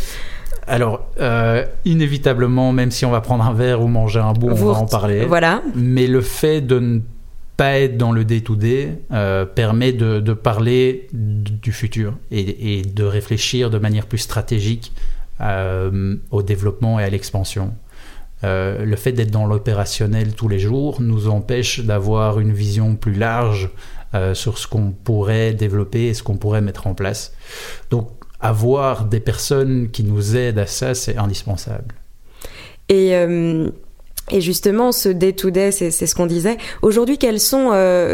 alors, 0.67 1.07
euh, 1.19 1.65
inévitablement, 1.83 2.71
même 2.73 2.91
si 2.91 3.03
on 3.03 3.09
va 3.09 3.21
prendre 3.21 3.43
un 3.43 3.53
verre 3.53 3.81
ou 3.81 3.87
manger 3.87 4.19
un 4.19 4.33
bout, 4.33 4.49
on 4.49 4.53
va 4.53 4.77
en 4.77 4.85
parler. 4.85 5.25
Voilà. 5.25 5.63
Mais 5.73 6.05
le 6.05 6.21
fait 6.21 6.61
de 6.61 6.77
ne 6.77 6.99
pas 7.57 7.79
être 7.79 7.97
dans 7.97 8.11
le 8.11 8.23
day-to-day 8.23 8.99
euh, 9.11 9.45
permet 9.45 9.93
de, 9.93 10.33
parler 10.33 11.07
du 11.11 11.71
futur 11.71 12.13
et, 12.29 12.77
et, 12.77 12.81
de 12.83 13.03
réfléchir 13.03 13.71
de 13.71 13.79
manière 13.79 14.05
plus 14.05 14.19
stratégique 14.19 14.93
euh, 15.41 16.17
au 16.31 16.41
développement 16.41 16.99
et 16.99 17.03
à 17.03 17.09
l'expansion. 17.09 17.73
Euh, 18.43 18.83
le 18.83 18.95
fait 18.95 19.13
d'être 19.13 19.31
dans 19.31 19.45
l'opérationnel 19.45 20.33
tous 20.33 20.47
les 20.47 20.59
jours 20.59 21.01
nous 21.01 21.29
empêche 21.29 21.81
d'avoir 21.81 22.39
une 22.39 22.51
vision 22.51 22.95
plus 22.95 23.13
large 23.13 23.69
euh, 24.13 24.33
sur 24.33 24.57
ce 24.57 24.67
qu'on 24.67 24.91
pourrait 24.91 25.53
développer 25.53 26.07
et 26.07 26.13
ce 26.13 26.23
qu'on 26.23 26.35
pourrait 26.35 26.61
mettre 26.61 26.87
en 26.87 26.93
place. 26.93 27.33
Donc 27.89 28.09
avoir 28.41 29.05
des 29.05 29.19
personnes 29.21 29.89
qui 29.91 30.03
nous 30.03 30.35
aident 30.35 30.59
à 30.59 30.67
ça, 30.67 30.93
c'est 30.93 31.17
indispensable. 31.17 31.95
Et, 32.87 33.11
et 33.11 34.41
justement, 34.41 34.91
ce 34.91 35.09
day-to-day, 35.09 35.71
c'est 35.71 35.91
ce 35.91 36.15
qu'on 36.15 36.25
disait. 36.25 36.57
Aujourd'hui, 36.81 37.17
quels 37.17 37.39
sont, 37.39 37.71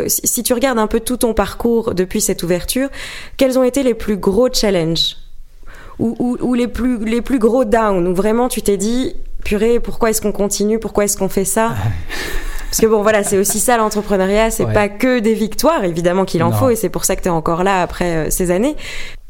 si 0.08 0.44
tu 0.44 0.54
regardes 0.54 0.80
un 0.80 0.88
peu 0.88 1.00
tout 1.00 1.18
ton 1.18 1.34
parcours 1.34 1.94
depuis 1.94 2.20
cette 2.20 2.44
ouverture, 2.44 2.90
quels 3.38 3.58
ont 3.58 3.64
été 3.64 3.84
les 3.84 3.94
plus 3.94 4.18
gros 4.18 4.52
challenges? 4.52 5.16
Ou, 6.00 6.54
les, 6.54 6.68
plus, 6.68 7.04
les 7.06 7.22
plus 7.22 7.40
gros 7.40 7.66
downs, 7.66 8.08
où 8.08 8.16
vraiment 8.16 8.50
tu 8.50 8.62
t'es 8.62 8.78
dit, 8.78 9.14
purée, 9.44 9.80
pourquoi 9.80 10.10
est-ce 10.10 10.22
qu'on 10.22 10.32
continue, 10.32 10.80
pourquoi 10.80 11.06
est-ce 11.06 11.18
qu'on 11.18 11.30
fait 11.30 11.46
ça 11.46 11.76
Parce 12.66 12.82
que 12.82 12.88
bon, 12.88 13.02
voilà, 13.02 13.24
c'est 13.24 13.38
aussi 13.38 13.60
ça 13.60 13.78
l'entrepreneuriat, 13.78 14.52
c'est 14.52 14.66
pas 14.66 14.90
que 14.90 15.20
des 15.20 15.34
victoires, 15.34 15.84
évidemment 15.86 16.26
qu'il 16.26 16.44
en 16.44 16.52
faut, 16.52 16.70
et 16.70 16.76
c'est 16.76 16.90
pour 16.90 17.06
ça 17.06 17.16
que 17.16 17.22
tu 17.22 17.28
es 17.28 17.32
encore 17.32 17.64
là 17.64 17.82
après 17.82 18.28
euh, 18.28 18.30
ces 18.30 18.52
années. 18.52 18.76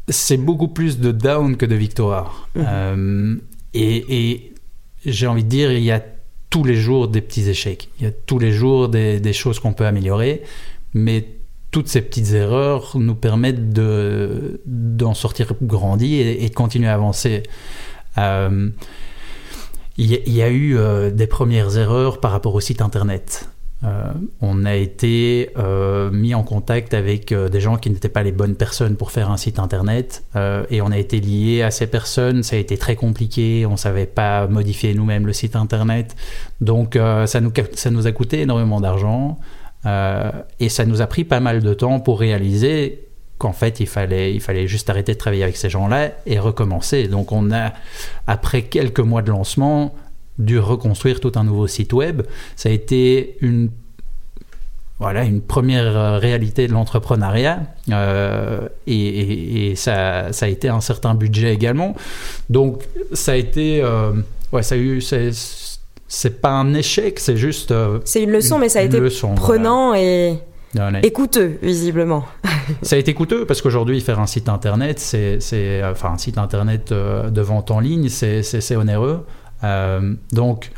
C'est 0.08 0.36
beaucoup 0.36 0.68
plus 0.68 0.98
de 0.98 1.12
down 1.12 1.56
que 1.56 1.66
de 1.66 1.74
victoire. 1.74 2.48
Mhm. 2.56 2.64
Euh, 2.68 3.36
et, 3.74 4.52
j'ai 5.04 5.28
envie 5.28 5.44
de 5.44 5.48
dire, 5.48 5.70
il 5.70 5.84
y 5.84 5.92
a 5.92 6.02
tous 6.50 6.64
les 6.64 6.74
jours 6.74 7.06
des 7.06 7.20
petits 7.20 7.48
échecs, 7.48 7.90
il 8.00 8.06
y 8.06 8.08
a 8.08 8.10
tous 8.10 8.40
les 8.40 8.50
jours 8.50 8.88
des, 8.88 9.20
des 9.20 9.32
choses 9.32 9.60
qu'on 9.60 9.72
peut 9.72 9.86
améliorer, 9.86 10.42
mais 10.94 11.24
toutes 11.70 11.88
ces 11.88 12.00
petites 12.00 12.32
erreurs 12.32 12.92
nous 12.94 13.14
permettent 13.14 13.70
de, 13.70 14.60
d'en 14.66 15.14
sortir 15.14 15.52
grandi 15.62 16.16
et, 16.16 16.48
de 16.48 16.54
continuer 16.54 16.88
à 16.88 16.94
avancer. 16.94 17.42
Euh, 18.18 18.70
il 19.98 20.10
y, 20.10 20.42
a 20.42 20.50
eu 20.50 20.76
euh, 20.76 21.10
des 21.10 21.26
premières 21.26 21.78
erreurs 21.78 22.20
par 22.20 22.30
rapport 22.30 22.54
au 22.54 22.60
site 22.60 22.82
internet. 22.82 23.48
Euh, 23.84 24.12
on 24.42 24.64
a 24.64 24.74
été 24.74 25.50
mis 26.12 26.34
en 26.34 26.42
contact 26.42 26.92
avec 26.94 27.32
des 27.32 27.60
gens 27.60 27.76
qui 27.76 27.90
n'étaient 27.90 28.08
pas 28.08 28.22
les 28.22 28.32
bonnes 28.32 28.56
personnes 28.56 28.96
pour 28.96 29.10
faire 29.10 29.30
un 29.30 29.36
site 29.36 29.58
internet 29.58 30.24
et 30.70 30.80
on 30.80 30.90
a 30.90 30.98
été 30.98 31.20
lié 31.20 31.62
à 31.62 31.70
ces 31.70 31.86
personnes. 31.86 32.42
Ça 32.42 32.56
a 32.56 32.58
été 32.58 32.76
très 32.78 32.96
compliqué. 32.96 33.66
On 33.66 33.76
savait 33.76 34.06
pas 34.06 34.46
modifier 34.46 34.94
nous-mêmes 34.94 35.26
le 35.26 35.32
site 35.32 35.56
internet, 35.56 36.16
donc 36.60 36.98
ça 37.26 37.40
nous 37.40 38.06
a 38.06 38.12
coûté 38.12 38.40
énormément 38.40 38.80
d'argent. 38.80 39.38
Euh, 39.86 40.30
et 40.58 40.68
ça 40.68 40.84
nous 40.84 41.00
a 41.00 41.06
pris 41.06 41.24
pas 41.24 41.40
mal 41.40 41.62
de 41.62 41.74
temps 41.74 42.00
pour 42.00 42.20
réaliser 42.20 43.06
qu'en 43.38 43.52
fait, 43.52 43.80
il 43.80 43.86
fallait, 43.86 44.34
il 44.34 44.40
fallait 44.40 44.66
juste 44.66 44.90
arrêter 44.90 45.12
de 45.12 45.18
travailler 45.18 45.42
avec 45.42 45.56
ces 45.56 45.70
gens-là 45.70 46.10
et 46.26 46.38
recommencer. 46.38 47.08
Donc, 47.08 47.32
on 47.32 47.52
a, 47.52 47.72
après 48.26 48.62
quelques 48.62 49.00
mois 49.00 49.22
de 49.22 49.30
lancement, 49.30 49.94
dû 50.38 50.58
reconstruire 50.58 51.20
tout 51.20 51.32
un 51.36 51.44
nouveau 51.44 51.66
site 51.66 51.92
web. 51.92 52.22
Ça 52.56 52.68
a 52.68 52.72
été 52.72 53.36
une 53.40 53.70
voilà 54.98 55.24
une 55.24 55.42
première 55.42 55.94
euh, 55.94 56.18
réalité 56.18 56.66
de 56.66 56.72
l'entrepreneuriat 56.72 57.60
euh, 57.90 58.66
et, 58.86 59.74
ça, 59.76 60.32
ça, 60.32 60.46
a 60.46 60.48
été 60.48 60.70
un 60.70 60.80
certain 60.80 61.14
budget 61.14 61.52
également 61.52 61.94
donc 62.48 62.82
ça 63.12 63.32
a 63.32 63.34
été 63.34 63.84
ouais 64.52 64.62
ça 64.62 64.74
a 64.74 64.78
eu 64.78 65.02
c'est 66.08 66.40
pas 66.40 66.50
un 66.50 66.74
échec, 66.74 67.18
c'est 67.18 67.36
juste. 67.36 67.72
Euh, 67.72 67.98
c'est 68.04 68.22
une 68.22 68.30
leçon, 68.30 68.58
mais 68.58 68.68
ça 68.68 68.80
a 68.80 68.82
été 68.82 69.00
prenant 69.34 69.94
et. 69.94 70.38
coûteux, 71.12 71.58
visiblement. 71.62 72.24
ça 72.82 72.96
a 72.96 72.98
été 72.98 73.14
coûteux 73.14 73.46
parce 73.46 73.62
qu'aujourd'hui, 73.62 74.00
faire 74.00 74.20
un 74.20 74.26
site 74.26 74.48
internet, 74.48 74.98
c'est, 74.98 75.82
enfin 75.84 76.12
un 76.12 76.18
site 76.18 76.38
internet 76.38 76.92
euh, 76.92 77.30
de 77.30 77.40
vente 77.40 77.70
en 77.70 77.80
ligne, 77.80 78.08
c'est, 78.08 78.76
onéreux. 78.76 79.24
Euh, 79.64 80.14
donc, 80.32 80.70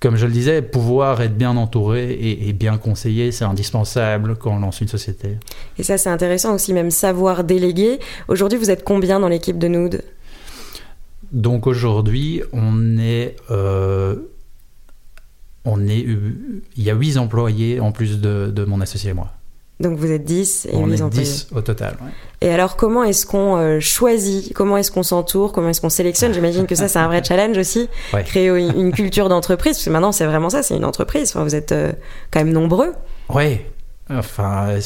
comme 0.00 0.16
je 0.16 0.26
le 0.26 0.32
disais, 0.32 0.60
pouvoir 0.60 1.22
être 1.22 1.36
bien 1.36 1.56
entouré 1.56 2.12
et, 2.12 2.48
et 2.48 2.52
bien 2.52 2.76
conseillé, 2.76 3.32
c'est 3.32 3.44
indispensable 3.44 4.36
quand 4.36 4.52
on 4.52 4.58
lance 4.58 4.82
une 4.82 4.88
société. 4.88 5.38
Et 5.78 5.82
ça, 5.84 5.96
c'est 5.96 6.10
intéressant 6.10 6.54
aussi, 6.54 6.74
même 6.74 6.90
savoir 6.90 7.44
déléguer. 7.44 8.00
Aujourd'hui, 8.28 8.58
vous 8.58 8.70
êtes 8.70 8.84
combien 8.84 9.20
dans 9.20 9.28
l'équipe 9.28 9.58
de 9.58 9.68
Nude? 9.68 10.02
Donc 11.32 11.66
aujourd'hui, 11.66 12.42
on 12.52 12.98
est 12.98 13.36
on 15.64 15.86
est, 15.88 16.06
il 16.76 16.82
y 16.82 16.90
a 16.90 16.94
8 16.94 17.18
employés 17.18 17.80
en 17.80 17.92
plus 17.92 18.20
de, 18.20 18.64
mon 18.66 18.80
associé 18.80 19.10
et 19.10 19.14
moi. 19.14 19.32
Donc 19.80 19.98
vous 19.98 20.12
êtes 20.12 20.24
10 20.24 20.66
et 20.66 20.76
on 20.76 20.86
8 20.86 20.94
est 20.94 21.02
employés. 21.02 21.26
10 21.26 21.48
au 21.52 21.60
total. 21.60 21.96
Et 22.40 22.48
alors 22.50 22.76
comment 22.76 23.02
est-ce 23.02 23.26
qu'on 23.26 23.56
euh, 23.56 23.80
choisit 23.80 24.52
Comment 24.54 24.76
est-ce 24.76 24.92
qu'on 24.92 25.02
s'entoure 25.02 25.52
Comment 25.52 25.70
est-ce 25.70 25.80
qu'on 25.80 25.88
sélectionne? 25.88 26.32
J'imagine 26.32 26.66
que 26.66 26.76
ça 26.76 26.86
c'est 26.86 27.00
un 27.00 27.08
vrai 27.08 27.24
challenge 27.24 27.58
aussi. 27.58 27.88
Créer 28.24 28.48
une, 28.48 28.92
culture 28.92 29.28
d'entreprise, 29.28 29.76
parce 29.76 29.84
que 29.84 29.90
maintenant 29.90 30.12
c'est 30.12 30.26
vraiment 30.26 30.50
ça, 30.50 30.62
c'est 30.62 30.76
une 30.76 30.84
entreprise. 30.84 31.30
Enfin, 31.30 31.42
vous 31.42 31.56
êtes 31.56 31.72
euh, 31.72 31.92
quand 32.30 32.40
même 32.40 32.52
nombreux. 32.52 32.92
Oui. 33.30 33.58
Enfin, 34.10 34.78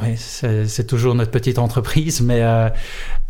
oui, 0.00 0.16
c'est 0.16 0.86
toujours 0.86 1.14
notre 1.14 1.30
petite 1.30 1.58
entreprise, 1.58 2.20
mais 2.20 2.42
euh, 2.42 2.68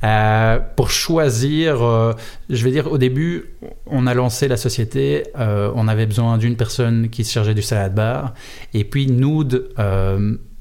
euh, 0.03 0.59
pour 0.77 0.91
choisir, 0.91 1.83
euh, 1.83 2.15
je 2.49 2.65
vais 2.65 2.71
dire, 2.71 2.91
au 2.91 2.99
début, 2.99 3.57
on 3.87 4.07
a 4.07 4.15
lancé 4.15 4.49
la 4.49 4.57
société, 4.57 5.25
on 5.37 5.89
avait 5.89 6.07
besoin 6.07 6.39
d'une 6.39 6.57
personne 6.57 7.11
qui 7.11 7.25
se 7.25 7.33
chargeait 7.33 7.55
du 7.55 7.63
salade 7.63 7.95
bar, 7.95 8.35
et 8.73 8.85
puis 8.85 9.07
Nood 9.07 9.69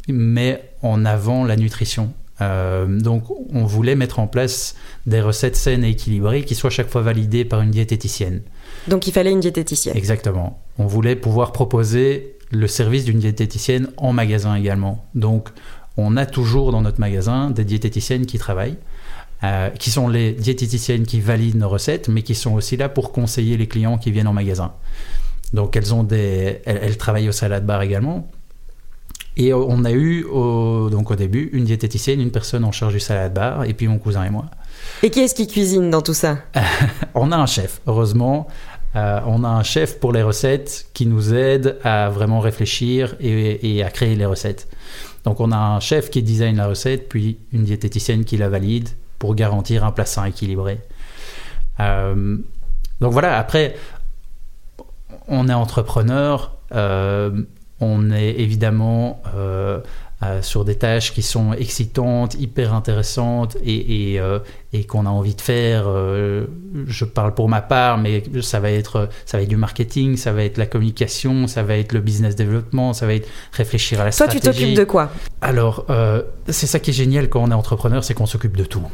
met 0.10 0.75
en 0.81 1.05
avant 1.05 1.45
la 1.45 1.55
nutrition. 1.55 2.13
Donc 2.39 3.24
on 3.53 3.63
voulait 3.63 3.95
mettre 3.95 4.19
en 4.19 4.27
place 4.27 4.75
des 5.05 5.22
recettes 5.22 5.55
saines 5.55 5.86
et 5.86 5.91
équilibrées 5.91 6.43
qui 6.43 6.55
soient 6.55 6.69
chaque 6.69 6.89
fois 6.89 7.01
validées 7.01 7.45
par 7.45 7.62
une 7.62 7.72
diététicienne. 7.72 8.41
Donc 8.89 9.07
il 9.07 9.13
fallait 9.13 9.31
une 9.31 9.39
diététicienne. 9.39 9.95
Exactement. 9.95 10.62
On 10.77 10.86
voulait 10.86 11.15
pouvoir 11.15 11.53
proposer 11.53 12.38
le 12.53 12.67
service 12.67 13.03
d'une 13.03 13.19
diététicienne 13.19 13.89
en 13.98 14.13
magasin 14.13 14.55
également. 14.55 15.05
Donc 15.15 15.50
on 15.97 16.17
a 16.17 16.25
toujours 16.25 16.71
dans 16.71 16.81
notre 16.81 17.00
magasin 17.00 17.51
des 17.51 17.65
diététiciennes 17.65 18.25
qui 18.25 18.38
travaillent. 18.38 18.77
Euh, 19.43 19.69
qui 19.71 19.91
sont 19.91 20.07
les 20.07 20.31
diététiciennes 20.31 21.05
qui 21.05 21.19
valident 21.19 21.57
nos 21.57 21.67
recettes, 21.67 22.07
mais 22.07 22.21
qui 22.21 22.33
sont 22.33 22.53
aussi 22.53 22.77
là 22.77 22.88
pour 22.88 23.12
conseiller 23.12 23.57
les 23.57 23.67
clients 23.67 23.97
qui 23.97 24.09
viennent 24.09 24.29
en 24.29 24.33
magasin. 24.33 24.71
Donc 25.51 25.75
elles 25.75 25.93
ont 25.93 26.03
des, 26.03 26.62
elles, 26.65 26.95
travaillent 26.95 27.27
au 27.27 27.33
salade 27.33 27.65
bar 27.65 27.81
également. 27.81 28.31
Et 29.35 29.53
on 29.53 29.83
a 29.83 29.91
eu 29.91 30.23
au, 30.23 30.89
donc 30.89 31.12
au 31.12 31.15
début 31.15 31.50
une 31.51 31.65
diététicienne, 31.65 32.21
une 32.21 32.31
personne 32.31 32.63
en 32.63 32.71
charge 32.71 32.93
du 32.93 33.01
salade 33.01 33.33
bar, 33.33 33.65
et 33.65 33.73
puis 33.73 33.89
mon 33.89 33.97
cousin 33.97 34.23
et 34.23 34.29
moi. 34.29 34.45
Et 35.01 35.09
qui 35.09 35.19
est-ce 35.19 35.35
qui 35.35 35.47
cuisine 35.47 35.89
dans 35.89 36.01
tout 36.01 36.13
ça? 36.13 36.38
On 37.13 37.33
a 37.33 37.35
un 37.35 37.45
chef, 37.45 37.81
heureusement. 37.85 38.47
Euh, 38.95 39.19
on 39.25 39.43
a 39.43 39.47
un 39.47 39.63
chef 39.63 40.00
pour 40.00 40.13
les 40.13 40.21
recettes 40.21 40.85
qui 40.93 41.07
nous 41.07 41.33
aide 41.33 41.79
à 41.83 42.09
vraiment 42.09 42.39
réfléchir 42.39 43.15
et, 43.19 43.77
et, 43.77 43.83
à 43.83 43.89
créer 43.89 44.15
les 44.15 44.27
recettes. 44.27 44.67
Donc 45.23 45.39
on 45.39 45.51
a 45.51 45.57
un 45.57 45.79
chef 45.79 46.09
qui 46.09 46.21
design 46.21 46.57
la 46.57 46.67
recette, 46.67 47.09
puis 47.09 47.39
une 47.51 47.63
diététicienne 47.63 48.25
qui 48.25 48.37
la 48.37 48.49
valide 48.49 48.89
pour 49.19 49.35
garantir 49.35 49.85
un 49.85 49.93
sain 50.05 50.25
équilibré. 50.25 50.81
Euh, 51.79 52.37
donc 52.99 53.13
voilà, 53.13 53.37
après, 53.37 53.75
on 55.27 55.47
est 55.47 55.53
entrepreneur, 55.53 56.57
euh, 56.73 57.43
on 57.79 58.11
est 58.11 58.39
évidemment 58.39 59.21
euh, 60.23 60.33
euh, 60.33 60.41
sur 60.41 60.65
des 60.65 60.75
tâches 60.75 61.13
qui 61.13 61.21
sont 61.21 61.53
excitantes, 61.53 62.35
hyper 62.35 62.73
intéressantes 62.73 63.57
et, 63.63 64.19
et, 64.73 64.83
qu'on 64.85 65.05
a 65.05 65.09
envie 65.09 65.35
de 65.35 65.41
faire. 65.41 65.85
je 66.87 67.05
parle 67.05 67.33
pour 67.33 67.49
ma 67.49 67.61
part, 67.61 67.97
mais 67.97 68.23
ça 68.41 68.59
va, 68.59 68.71
être, 68.71 69.09
ça 69.25 69.37
va 69.37 69.43
être 69.43 69.49
du 69.49 69.57
marketing, 69.57 70.17
ça 70.17 70.31
va 70.31 70.43
être 70.43 70.57
la 70.57 70.65
communication, 70.65 71.47
ça 71.47 71.63
va 71.63 71.77
être 71.77 71.93
le 71.93 71.99
business 71.99 72.35
développement, 72.35 72.93
ça 72.93 73.05
va 73.05 73.13
être 73.13 73.27
réfléchir 73.51 74.01
à 74.01 74.05
la 74.05 74.11
stratégie. 74.11 74.41
Toi, 74.41 74.51
tu 74.51 74.59
t'occupes 74.59 74.77
de 74.77 74.83
quoi? 74.83 75.09
Alors, 75.41 75.85
c'est 76.47 76.67
ça 76.67 76.79
qui 76.79 76.91
est 76.91 76.93
génial 76.93 77.29
quand 77.29 77.43
on 77.43 77.51
est 77.51 77.55
entrepreneur, 77.55 78.03
c'est 78.03 78.13
qu'on 78.13 78.25
s'occupe 78.25 78.57
de 78.57 78.65
tout. 78.65 78.87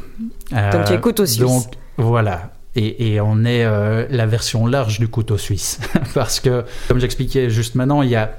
donc 0.50 0.84
tu 0.86 0.92
écoutes 0.92 1.20
aussi. 1.20 1.40
Donc 1.40 1.64
voilà, 1.96 2.50
et, 2.76 3.20
on 3.20 3.44
est 3.44 3.64
euh, 3.64 4.06
la 4.10 4.26
version 4.26 4.66
large 4.66 5.00
du 5.00 5.08
couteau 5.08 5.36
suisse. 5.36 5.80
Parce 6.14 6.40
que, 6.40 6.64
comme 6.88 7.00
j'expliquais 7.00 7.50
juste 7.50 7.74
maintenant, 7.74 8.02
il 8.02 8.10
y 8.10 8.16
a, 8.16 8.38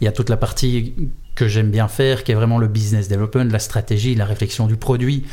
il 0.00 0.04
y 0.04 0.08
a 0.08 0.12
toute 0.12 0.28
la 0.28 0.36
partie 0.36 0.94
que 1.36 1.46
j'aime 1.46 1.70
bien 1.70 1.86
faire, 1.86 2.24
qui 2.24 2.32
est 2.32 2.34
vraiment 2.34 2.58
le 2.58 2.66
business 2.66 3.08
development, 3.08 3.44
la 3.52 3.60
stratégie, 3.60 4.16
la 4.16 4.24
réflexion 4.24 4.66
du 4.66 4.76
produit, 4.76 5.24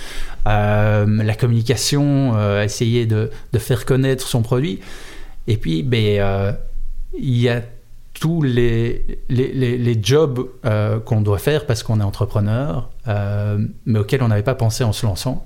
euh, 0.48 1.06
la 1.08 1.34
communication, 1.34 2.34
euh, 2.36 2.64
essayer 2.64 3.08
de, 3.08 3.32
de, 3.52 3.60
faire 3.60 3.86
connaître 3.86 4.28
son 4.28 4.44
produit. 4.44 4.82
Et 5.48 5.58
puis, 5.58 5.82
ben, 5.82 6.56
il 7.18 7.38
y 7.38 7.50
a 7.50 7.62
tous 8.14 8.44
les, 8.44 9.20
les, 9.30 9.52
les, 9.54 9.78
les 9.78 10.00
jobs 10.02 10.48
qu'on 11.06 11.22
doit 11.22 11.40
faire 11.40 11.66
parce 11.66 11.82
qu'on 11.84 12.00
est 12.00 12.04
entrepreneur, 12.04 12.90
mais 13.86 14.00
auxquels 14.00 14.24
on 14.24 14.28
n'avait 14.28 14.44
pas 14.44 14.56
pensé 14.56 14.84
en 14.84 14.94
se 14.94 15.06
lançant. 15.06 15.46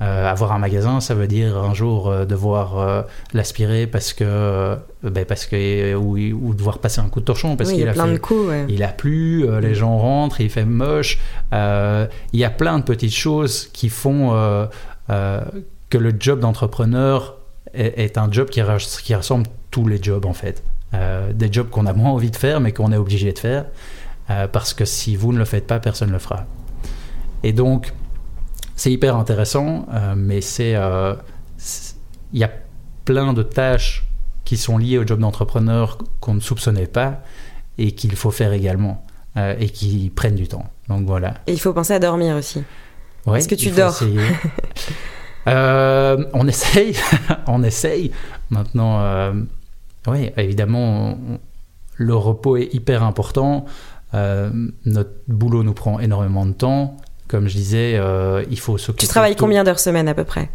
Euh, 0.00 0.30
avoir 0.30 0.52
un 0.52 0.60
magasin, 0.60 1.00
ça 1.00 1.14
veut 1.14 1.26
dire 1.26 1.58
un 1.58 1.74
jour 1.74 2.08
euh, 2.08 2.24
devoir 2.24 2.78
euh, 2.78 3.02
l'aspirer 3.32 3.88
parce 3.88 4.12
que, 4.12 4.76
ben 5.02 5.24
parce 5.24 5.44
que 5.44 5.94
ou, 5.96 6.16
ou, 6.16 6.54
devoir 6.54 6.78
passer 6.78 7.00
un 7.00 7.08
coup 7.08 7.18
de 7.18 7.24
torchon 7.24 7.56
parce 7.56 7.72
qu'il 7.72 7.88
a, 7.88 7.94
plein 7.94 8.06
de 8.06 8.16
coups, 8.16 8.52
il 8.68 8.84
a 8.84 8.88
plu, 8.88 9.44
les 9.60 9.74
gens 9.74 9.98
rentrent, 9.98 10.40
il 10.40 10.50
fait 10.50 10.64
moche. 10.64 11.18
il 11.52 12.08
y 12.32 12.44
a 12.44 12.50
plein 12.50 12.78
de 12.78 12.84
petites 12.84 13.14
choses 13.14 13.66
qui 13.72 13.88
font 13.88 14.68
que 15.08 15.98
le 15.98 16.14
job 16.16 16.38
d'entrepreneur 16.38 17.38
est, 17.74 18.18
un 18.18 18.30
job 18.30 18.50
qui, 18.50 18.62
qui, 19.02 19.14
ressemble 19.16 19.46
tous 19.72 19.88
les 19.88 20.00
jobs 20.00 20.26
en 20.26 20.32
fait. 20.32 20.62
des 21.34 21.52
jobs 21.52 21.70
qu'on 21.70 21.86
a 21.86 21.92
moins 21.92 22.12
envie 22.12 22.30
de 22.30 22.36
faire 22.36 22.60
mais 22.60 22.70
qu'on 22.70 22.92
est 22.92 22.96
obligé 22.96 23.32
de 23.32 23.38
faire 23.38 23.64
parce 24.52 24.74
que 24.74 24.84
si 24.84 25.16
vous 25.16 25.32
ne 25.32 25.38
le 25.38 25.44
faites 25.44 25.66
pas, 25.66 25.80
personne 25.80 26.08
ne 26.08 26.14
le 26.14 26.20
fera. 26.20 26.46
Et 27.42 27.52
donc 27.52 27.92
c'est 28.78 28.92
hyper 28.92 29.16
intéressant, 29.16 29.86
euh, 29.92 30.14
mais 30.16 30.40
c'est 30.40 30.76
euh, 30.76 31.14
il 32.32 32.38
y 32.38 32.44
a 32.44 32.50
plein 33.04 33.32
de 33.32 33.42
tâches 33.42 34.06
qui 34.44 34.56
sont 34.56 34.78
liées 34.78 34.98
au 34.98 35.06
job 35.06 35.18
d'entrepreneur 35.18 35.98
qu'on 36.20 36.34
ne 36.34 36.40
soupçonnait 36.40 36.86
pas 36.86 37.20
et 37.76 37.90
qu'il 37.90 38.14
faut 38.14 38.30
faire 38.30 38.52
également 38.52 39.04
euh, 39.36 39.56
et 39.58 39.68
qui 39.68 40.12
prennent 40.14 40.36
du 40.36 40.46
temps. 40.46 40.64
Donc 40.88 41.06
voilà. 41.06 41.34
Et 41.48 41.54
il 41.54 41.58
faut 41.58 41.72
penser 41.72 41.92
à 41.92 41.98
dormir 41.98 42.36
aussi. 42.36 42.62
Est-ce 43.34 43.48
que 43.48 43.56
tu 43.56 43.70
dors 43.72 44.00
On 46.32 46.46
essaye, 46.46 46.94
on 47.48 47.64
essaye. 47.64 48.12
Maintenant, 48.50 49.32
oui, 50.06 50.30
évidemment, 50.36 51.18
le 51.96 52.14
repos 52.14 52.56
est 52.56 52.72
hyper 52.72 53.02
important. 53.02 53.64
notre 54.12 55.10
boulot 55.26 55.64
nous 55.64 55.74
prend 55.74 55.98
énormément 55.98 56.46
de 56.46 56.52
temps 56.52 56.96
comme 57.28 57.46
je 57.46 57.54
disais, 57.54 57.94
euh, 57.96 58.42
il 58.50 58.58
faut 58.58 58.78
s'occuper. 58.78 59.02
Tu 59.02 59.08
travailles 59.08 59.36
combien 59.36 59.62
d'heures 59.62 59.78
semaine 59.78 60.08
à 60.08 60.14
peu 60.14 60.24
près 60.24 60.48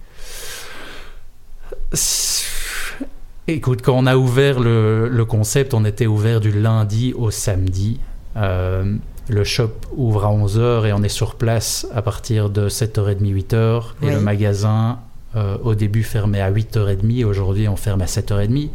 Écoute, 3.48 3.82
quand 3.84 3.94
on 3.96 4.06
a 4.06 4.18
ouvert 4.18 4.60
le, 4.60 5.24
concept, 5.24 5.74
on 5.74 5.86
était 5.86 6.08
ouvert 6.08 6.40
du 6.40 6.52
lundi 6.52 7.14
au 7.14 7.30
samedi. 7.30 8.00
Euh, 8.36 8.96
le 9.30 9.44
shop 9.44 9.72
ouvre 9.96 10.26
à 10.26 10.32
11h 10.32 10.88
et 10.88 10.94
on 10.94 11.04
est 11.04 11.10
sur 11.10 11.36
place 11.36 11.88
à 11.94 12.02
partir 12.02 12.50
de 12.50 12.68
7h30, 12.68 13.20
8h. 13.22 13.84
Et 14.02 14.10
le 14.10 14.20
magasin, 14.20 15.00
euh, 15.36 15.58
au 15.64 15.76
début, 15.76 16.04
fermait 16.04 16.42
à 16.42 16.52
8h30. 16.52 17.24
Aujourd'hui, 17.26 17.68
on 17.68 17.76
ferme 17.76 18.02
à 18.02 18.06
7h30. 18.06 18.70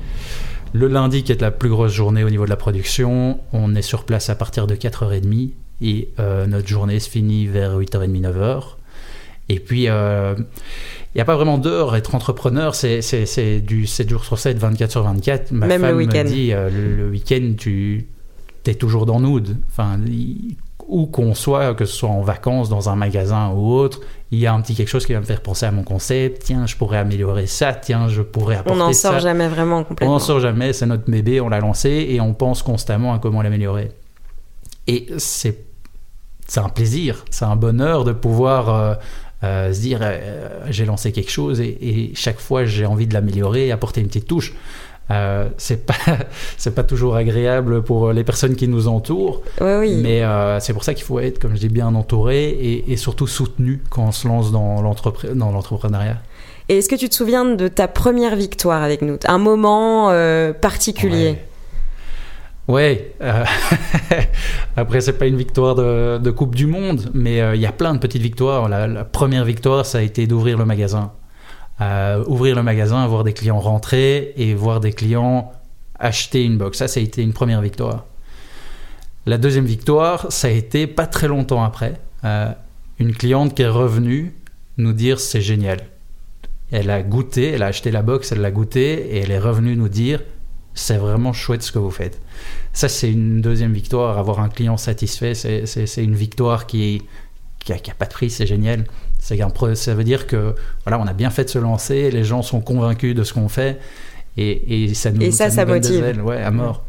Le 0.75 0.87
lundi, 0.87 1.25
qui 1.25 1.33
est 1.33 1.41
la 1.41 1.51
plus 1.51 1.71
grosse 1.71 1.93
journée 1.93 2.23
au 2.23 2.31
niveau 2.31 2.45
de 2.45 2.51
la 2.51 2.57
production, 2.57 3.41
on 3.53 3.75
est 3.75 3.83
sur 3.83 4.05
place 4.05 4.31
à 4.31 4.35
partir 4.35 4.67
de 4.67 4.77
4h30 4.77 5.51
et 5.81 6.11
euh, 6.19 6.47
notre 6.47 6.67
journée 6.67 6.99
se 6.99 7.09
finit 7.09 7.47
vers 7.47 7.79
8h30, 7.79 8.21
9h. 8.21 8.63
Et 9.49 9.61
puis, 9.61 9.85
il 9.85 9.91
euh, 9.91 10.35
n'y 11.15 11.21
a 11.21 11.25
pas 11.25 11.37
vraiment 11.37 11.57
d'heure. 11.57 11.97
Être 11.97 12.15
entrepreneur, 12.15 12.75
c'est 12.75 13.61
du 13.61 13.87
7 13.87 14.09
jours 14.09 14.25
sur 14.25 14.39
7, 14.39 14.59
24 14.59 14.91
sur 14.91 15.03
24. 15.03 15.53
Ma 15.53 15.67
Même 15.67 15.81
femme 15.81 15.99
le 15.99 16.07
me 16.07 16.25
dit, 16.25 16.53
euh, 16.53 16.69
le, 16.71 17.09
week-end, 17.09 17.55
tu 17.57 18.07
es 18.67 18.75
toujours 18.75 19.07
dans 19.07 19.21
Nood. 19.21 19.57
Enfin, 19.71 19.99
où 20.87 21.07
qu'on 21.07 21.35
soit, 21.35 21.75
que 21.75 21.85
ce 21.85 21.95
soit 21.95 22.09
en 22.09 22.23
vacances, 22.23 22.69
dans 22.69 22.89
un 22.89 22.97
magasin 22.97 23.51
ou 23.51 23.73
autre, 23.73 24.01
il 24.31 24.39
y 24.39 24.47
a 24.47 24.53
un 24.53 24.61
petit 24.61 24.75
quelque 24.75 24.89
chose 24.89 25.07
qui 25.07 25.13
va 25.13 25.21
me 25.21 25.25
faire 25.25 25.43
penser 25.43 25.65
à 25.65 25.71
mon 25.71 25.83
concept. 25.83 26.43
Tiens, 26.43 26.67
je 26.67 26.77
pourrais 26.77 26.99
améliorer 26.99 27.47
ça. 27.47 27.73
Tiens, 27.73 28.09
je 28.09 28.21
pourrais 28.21 28.57
apporter 28.57 28.79
ça. 28.79 28.85
On 28.85 28.87
n'en 28.89 28.93
sort 28.93 29.21
jamais 29.21 29.49
vraiment 29.49 29.85
complètement. 29.85 30.15
On 30.15 30.19
n'en 30.19 30.25
sort 30.25 30.41
jamais. 30.41 30.75
C'est 30.75 30.87
notre 30.87 31.11
bébé, 31.11 31.41
on 31.41 31.49
l'a 31.49 31.61
lancé 31.61 32.07
et 32.11 32.21
on 32.21 32.35
pense 32.35 32.63
constamment 32.63 33.15
à 33.15 33.19
comment 33.19 33.41
l'améliorer. 33.41 33.93
Et 34.87 35.07
c'est 35.19 35.68
c'est 36.49 36.61
un 36.61 36.71
plaisir, 36.71 37.25
c'est 37.31 37.45
un 37.45 37.57
bonheur 37.57 38.05
de 38.05 38.13
pouvoir 38.13 38.75
euh, 38.75 38.95
euh, 39.45 39.73
se 39.73 39.81
dire 39.81 40.01
euh, 40.03 40.49
j'ai 40.71 40.87
lancé 40.87 41.13
quelque 41.13 41.31
chose 41.31 41.61
et, 41.61 42.11
chaque 42.15 42.41
fois 42.41 42.65
j'ai 42.65 42.87
envie 42.87 43.07
de 43.07 43.15
l'améliorer, 43.15 43.71
apporter 43.71 44.01
une 44.01 44.09
petite 44.09 44.27
touche. 44.27 44.55
c'est 45.59 45.87
pas 45.87 45.95
c'est 46.57 46.75
pas 46.75 46.83
toujours 46.85 47.17
agréable 47.17 47.83
pour 47.83 48.13
les 48.13 48.25
personnes 48.25 48.57
qui 48.57 48.67
nous 48.67 48.89
entourent, 48.89 49.43
mais 49.61 50.23
c'est 50.61 50.73
pour 50.73 50.85
ça 50.85 50.95
qu'il 50.95 51.05
faut 51.05 51.21
être, 51.21 51.39
comme 51.39 51.55
je 51.55 51.61
dis, 51.61 51.69
bien 51.69 51.95
entouré 51.95 52.83
et, 52.89 52.97
surtout 52.97 53.27
soutenu 53.27 53.83
quand 53.91 54.07
on 54.07 54.13
se 54.13 54.27
lance 54.27 54.51
dans 54.51 54.81
l'entrepreneuriat. 54.81 56.17
Et 56.71 56.79
est-ce 56.79 56.89
que 56.89 56.97
tu 56.97 57.09
te 57.09 57.15
souviens 57.15 57.47
de 57.47 57.69
ta 57.69 57.89
première 57.89 58.37
victoire 58.37 58.83
avec 58.83 59.03
nous, 59.03 59.19
un 59.27 59.39
moment 59.39 60.11
particulier? 60.61 61.31
Ouais. 61.31 61.48
Euh, 62.71 62.95
après, 64.77 65.01
c'est 65.01 65.15
pas 65.15 65.27
une 65.27 65.37
victoire 65.37 65.75
de, 65.75 66.31
Coupe 66.31 66.55
du 66.55 66.67
Monde, 66.67 67.11
mais 67.15 67.41
euh, 67.41 67.55
il 67.55 67.61
y 67.61 67.67
a 67.67 67.73
plein 67.73 67.95
de 67.95 67.99
petites 67.99 68.23
victoires. 68.23 68.69
La, 68.69 69.05
première 69.05 69.45
victoire, 69.45 69.87
ça 69.87 69.99
a 69.99 70.01
été 70.03 70.27
d'ouvrir 70.27 70.59
le 70.59 70.65
magasin. 70.65 71.13
Euh, 71.81 72.25
ouvrir 72.27 72.57
le 72.57 72.63
magasin, 72.63 73.07
voir 73.07 73.25
des 73.25 73.33
clients 73.33 73.61
rentrer 73.61 74.35
et 74.37 74.55
voir 74.55 74.81
des 74.81 74.93
clients 74.93 75.53
acheter 75.99 76.45
une 76.45 76.59
box. 76.59 76.79
Ça, 76.79 76.89
ça 76.89 77.01
a 77.01 77.03
été 77.03 77.23
une 77.23 77.33
première 77.33 77.61
victoire. 77.61 78.05
La 79.27 79.39
deuxième 79.39 79.67
victoire, 79.67 80.31
ça 80.31 80.49
a 80.49 80.51
été 80.51 80.87
pas 80.87 81.07
très 81.07 81.29
longtemps 81.29 81.63
après. 81.63 81.95
une 82.99 83.15
cliente 83.15 83.55
qui 83.55 83.63
est 83.63 83.69
revenue 83.69 84.35
nous 84.77 84.93
dire 84.93 85.21
c'est 85.21 85.41
génial. 85.41 85.81
Elle 86.71 86.91
a 86.91 87.03
goûté, 87.03 87.53
elle 87.53 87.63
a 87.63 87.67
acheté 87.67 87.91
la 87.91 88.03
box, 88.03 88.33
elle 88.33 88.41
l'a 88.41 88.51
goûté 88.51 89.15
et 89.15 89.21
elle 89.21 89.31
est 89.31 89.39
revenue 89.39 89.77
nous 89.77 89.89
dire 89.89 90.21
c'est 90.79 90.97
vraiment 90.97 91.33
chouette 91.33 91.63
ce 91.63 91.73
que 91.73 91.79
vous 91.79 91.91
faites. 91.91 92.21
Ça, 92.73 92.89
c'est 92.89 93.11
une 93.11 93.41
deuxième 93.41 93.73
victoire. 93.73 94.17
Avoir 94.17 94.41
un 94.41 94.49
client 94.49 94.77
satisfait, 94.77 95.35
c'est 95.35 96.05
une 96.05 96.15
victoire 96.15 96.67
qui 96.67 97.03
n'a 97.69 97.79
qui 97.79 97.91
a, 97.91 97.95
pas 97.95 98.07
de 98.07 98.13
prix, 98.13 98.31
c'est 98.31 98.47
génial. 98.47 98.85
Ça 99.19 99.95
veut 99.95 100.05
dire 100.05 100.27
que 100.27 100.55
voilà, 100.85 101.03
on 101.03 101.07
a 101.07 101.13
bien 101.13 101.31
fait 101.31 101.45
de 101.45 101.51
se 101.51 101.59
lancer, 101.59 102.11
les 102.11 102.23
gens 102.23 102.43
sont 102.43 102.61
convaincus 102.61 103.15
de 103.15 103.25
ce 103.25 103.35
qu'on 103.35 103.49
fait 103.49 103.79
et, 104.37 104.85
et, 104.85 104.95
ça 104.95 105.11
nous, 105.11 105.21
et 105.21 105.33
ça, 105.33 105.51
ça, 105.51 105.67
motive. 105.67 106.23
ouais, 106.25 106.41
à 106.41 106.53
mort. 106.53 106.85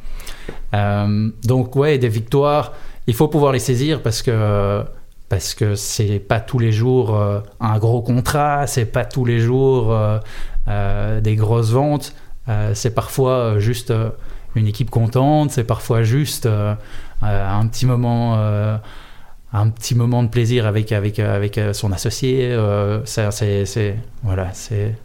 Euh, 0.76 1.32
donc, 1.44 1.76
ouais, 1.76 1.98
des 1.98 2.10
victoires, 2.10 2.74
il 3.08 3.16
faut 3.16 3.28
pouvoir 3.28 3.52
les 3.52 3.60
saisir 3.60 4.04
parce 4.04 4.22
que 4.22 4.84
parce 5.30 5.54
que 5.54 5.76
c'est 5.76 6.20
pas 6.20 6.40
tous 6.40 6.60
les 6.60 6.72
jours 6.72 7.16
euh, 7.16 7.40
un 7.60 7.78
gros 7.80 8.02
contrat, 8.02 8.68
c'est 8.68 8.86
pas 8.86 9.06
tous 9.06 9.26
les 9.26 9.40
jours 9.40 9.96
des 10.68 11.36
grosses 11.36 11.72
ventes, 11.72 12.14
c'est 12.74 12.96
parfois 12.96 13.60
juste 13.60 13.94
une 14.56 14.68
équipe 14.68 14.90
contente, 14.90 15.52
c'est 15.52 15.64
parfois 15.64 16.04
juste 16.04 16.48
un 17.22 17.68
petit 17.68 17.86
moment 17.86 18.36
un 19.52 19.70
petit 19.70 19.96
moment 19.96 20.24
de 20.24 20.30
plaisir 20.30 20.66
avec 20.66 20.92
avec 20.92 21.20
avec 21.20 21.60
son 21.74 21.92
associé 21.92 22.58
c'est 23.06 23.96
voilà 24.24 24.50
c'est 24.54 24.96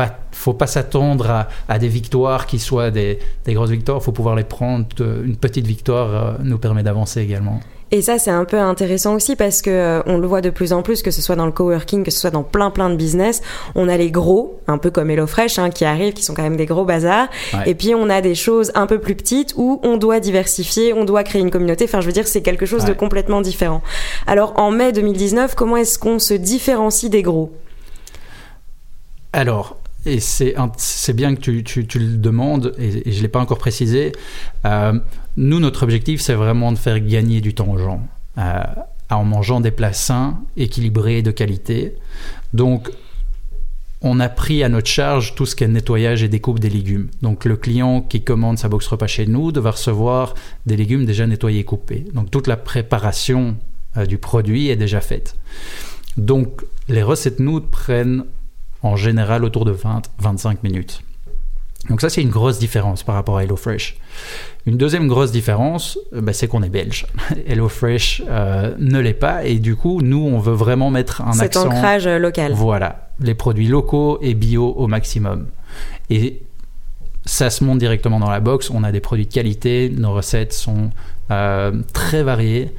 pas, 0.00 0.18
faut 0.32 0.54
pas 0.54 0.66
s'attendre 0.66 1.46
à, 1.68 1.78
des 1.78 1.88
victoires 1.88 2.46
qui 2.46 2.58
soient 2.58 2.90
des, 2.90 3.18
grosses 3.48 3.70
victoires. 3.70 4.02
Faut 4.02 4.12
pouvoir 4.12 4.34
les 4.34 4.44
prendre. 4.44 4.86
Une 4.98 5.36
petite 5.36 5.66
victoire 5.66 6.14
euh, 6.14 6.32
nous 6.42 6.58
permet 6.58 6.82
d'avancer 6.82 7.20
également. 7.20 7.60
Et 7.92 8.02
ça, 8.02 8.18
c'est 8.18 8.30
un 8.30 8.44
peu 8.44 8.58
intéressant 8.58 9.14
aussi 9.14 9.34
parce 9.34 9.62
que 9.62 9.70
euh, 9.70 10.02
on 10.06 10.18
le 10.18 10.26
voit 10.26 10.40
de 10.40 10.50
plus 10.50 10.72
en 10.72 10.82
plus, 10.82 11.02
que 11.02 11.10
ce 11.10 11.20
soit 11.20 11.34
dans 11.34 11.46
le 11.46 11.52
coworking, 11.52 12.04
que 12.04 12.10
ce 12.10 12.20
soit 12.20 12.30
dans 12.30 12.44
plein 12.44 12.70
plein 12.70 12.88
de 12.88 12.94
business. 12.94 13.42
On 13.74 13.88
a 13.88 13.96
les 13.96 14.12
gros, 14.12 14.60
un 14.68 14.78
peu 14.78 14.90
comme 14.90 15.10
HelloFresh, 15.10 15.58
hein, 15.58 15.70
qui 15.70 15.84
arrivent, 15.84 16.12
qui 16.12 16.22
sont 16.22 16.34
quand 16.34 16.42
même 16.42 16.56
des 16.56 16.66
gros 16.66 16.84
bazars. 16.84 17.28
Et 17.66 17.74
puis 17.74 17.94
on 17.94 18.08
a 18.08 18.20
des 18.20 18.36
choses 18.36 18.70
un 18.76 18.86
peu 18.86 19.00
plus 19.00 19.16
petites 19.16 19.54
où 19.56 19.80
on 19.82 19.96
doit 19.96 20.20
diversifier, 20.20 20.92
on 20.92 21.04
doit 21.04 21.24
créer 21.24 21.42
une 21.42 21.50
communauté. 21.50 21.84
Enfin, 21.84 22.00
je 22.00 22.06
veux 22.06 22.12
dire, 22.12 22.28
c'est 22.28 22.42
quelque 22.42 22.66
chose 22.66 22.84
de 22.84 22.92
complètement 22.92 23.40
différent. 23.40 23.82
Alors, 24.26 24.52
en 24.56 24.70
mai 24.70 24.92
2019, 24.92 25.54
comment 25.56 25.76
est-ce 25.76 25.98
qu'on 25.98 26.18
se 26.18 26.34
différencie 26.34 27.10
des 27.10 27.22
gros? 27.22 27.52
Alors, 29.32 29.79
et 30.06 30.20
c'est 30.20 31.12
bien 31.12 31.34
que 31.34 31.40
tu, 31.40 31.98
le 31.98 32.16
demandes, 32.16 32.74
et, 32.78 33.10
je 33.10 33.16
ne 33.16 33.22
l'ai 33.22 33.28
pas 33.28 33.40
encore 33.40 33.58
précisé. 33.58 34.12
Euh, 34.64 34.98
nous, 35.36 35.60
notre 35.60 35.82
objectif, 35.82 36.20
c'est 36.20 36.34
vraiment 36.34 36.72
de 36.72 36.78
faire 36.78 37.00
gagner 37.00 37.40
du 37.40 37.54
temps 37.54 37.70
aux 37.70 37.78
gens, 37.78 38.06
euh, 38.38 38.62
en 39.10 39.24
mangeant 39.24 39.60
des 39.60 39.70
plats 39.70 39.92
sains, 39.92 40.40
équilibrés, 40.56 41.22
de 41.22 41.30
qualité. 41.30 41.94
Donc, 42.54 42.90
on 44.02 44.18
a 44.20 44.30
pris 44.30 44.64
à 44.64 44.70
notre 44.70 44.86
charge 44.86 45.34
tout 45.34 45.44
ce 45.44 45.54
qui 45.54 45.64
est 45.64 45.68
nettoyage 45.68 46.22
et 46.22 46.28
découpe 46.28 46.58
des 46.58 46.70
légumes. 46.70 47.08
Donc, 47.20 47.44
le 47.44 47.56
client 47.56 48.00
qui 48.00 48.22
commande 48.22 48.58
sa 48.58 48.68
box 48.70 48.86
repas 48.86 49.06
chez 49.06 49.26
nous 49.26 49.52
devra 49.52 49.72
recevoir 49.72 50.34
des 50.64 50.76
légumes 50.76 51.04
déjà 51.04 51.26
nettoyés 51.26 51.60
et 51.60 51.64
coupés. 51.64 52.06
Donc, 52.14 52.30
toute 52.30 52.46
la 52.46 52.56
préparation 52.56 53.56
euh, 53.98 54.06
du 54.06 54.16
produit 54.16 54.68
est 54.68 54.76
déjà 54.76 55.02
faite. 55.02 55.36
Donc, 56.16 56.62
les 56.88 57.02
recettes 57.02 57.40
nous 57.40 57.60
prennent 57.60 58.24
en 58.82 58.96
général 58.96 59.44
autour 59.44 59.64
de 59.64 59.72
20-25 59.72 60.58
minutes. 60.62 61.02
Donc 61.88 62.00
ça, 62.00 62.10
c'est 62.10 62.20
une 62.20 62.30
grosse 62.30 62.58
différence 62.58 63.02
par 63.02 63.14
rapport 63.14 63.38
à 63.38 63.44
HelloFresh. 63.44 63.96
Une 64.66 64.76
deuxième 64.76 65.08
grosse 65.08 65.32
différence, 65.32 65.98
euh, 66.12 66.20
bah, 66.20 66.32
c'est 66.32 66.46
qu'on 66.46 66.62
est 66.62 66.68
belge. 66.68 67.06
HelloFresh 67.46 68.22
euh, 68.28 68.74
ne 68.78 68.98
l'est 68.98 69.14
pas 69.14 69.44
et 69.44 69.58
du 69.58 69.76
coup, 69.76 70.02
nous, 70.02 70.18
on 70.18 70.38
veut 70.38 70.54
vraiment 70.54 70.90
mettre 70.90 71.22
un 71.22 71.38
accent... 71.38 71.62
Cet 71.62 71.72
ancrage 71.72 72.06
euh, 72.06 72.18
local. 72.18 72.52
Voilà, 72.52 73.10
les 73.18 73.34
produits 73.34 73.68
locaux 73.68 74.18
et 74.20 74.34
bio 74.34 74.74
au 74.76 74.86
maximum. 74.88 75.46
Et 76.10 76.42
ça 77.24 77.48
se 77.48 77.64
monte 77.64 77.78
directement 77.78 78.20
dans 78.20 78.30
la 78.30 78.40
box. 78.40 78.70
On 78.70 78.84
a 78.84 78.92
des 78.92 79.00
produits 79.00 79.26
de 79.26 79.32
qualité, 79.32 79.90
nos 79.90 80.12
recettes 80.12 80.52
sont 80.52 80.90
très 81.92 82.24
variées 82.24 82.72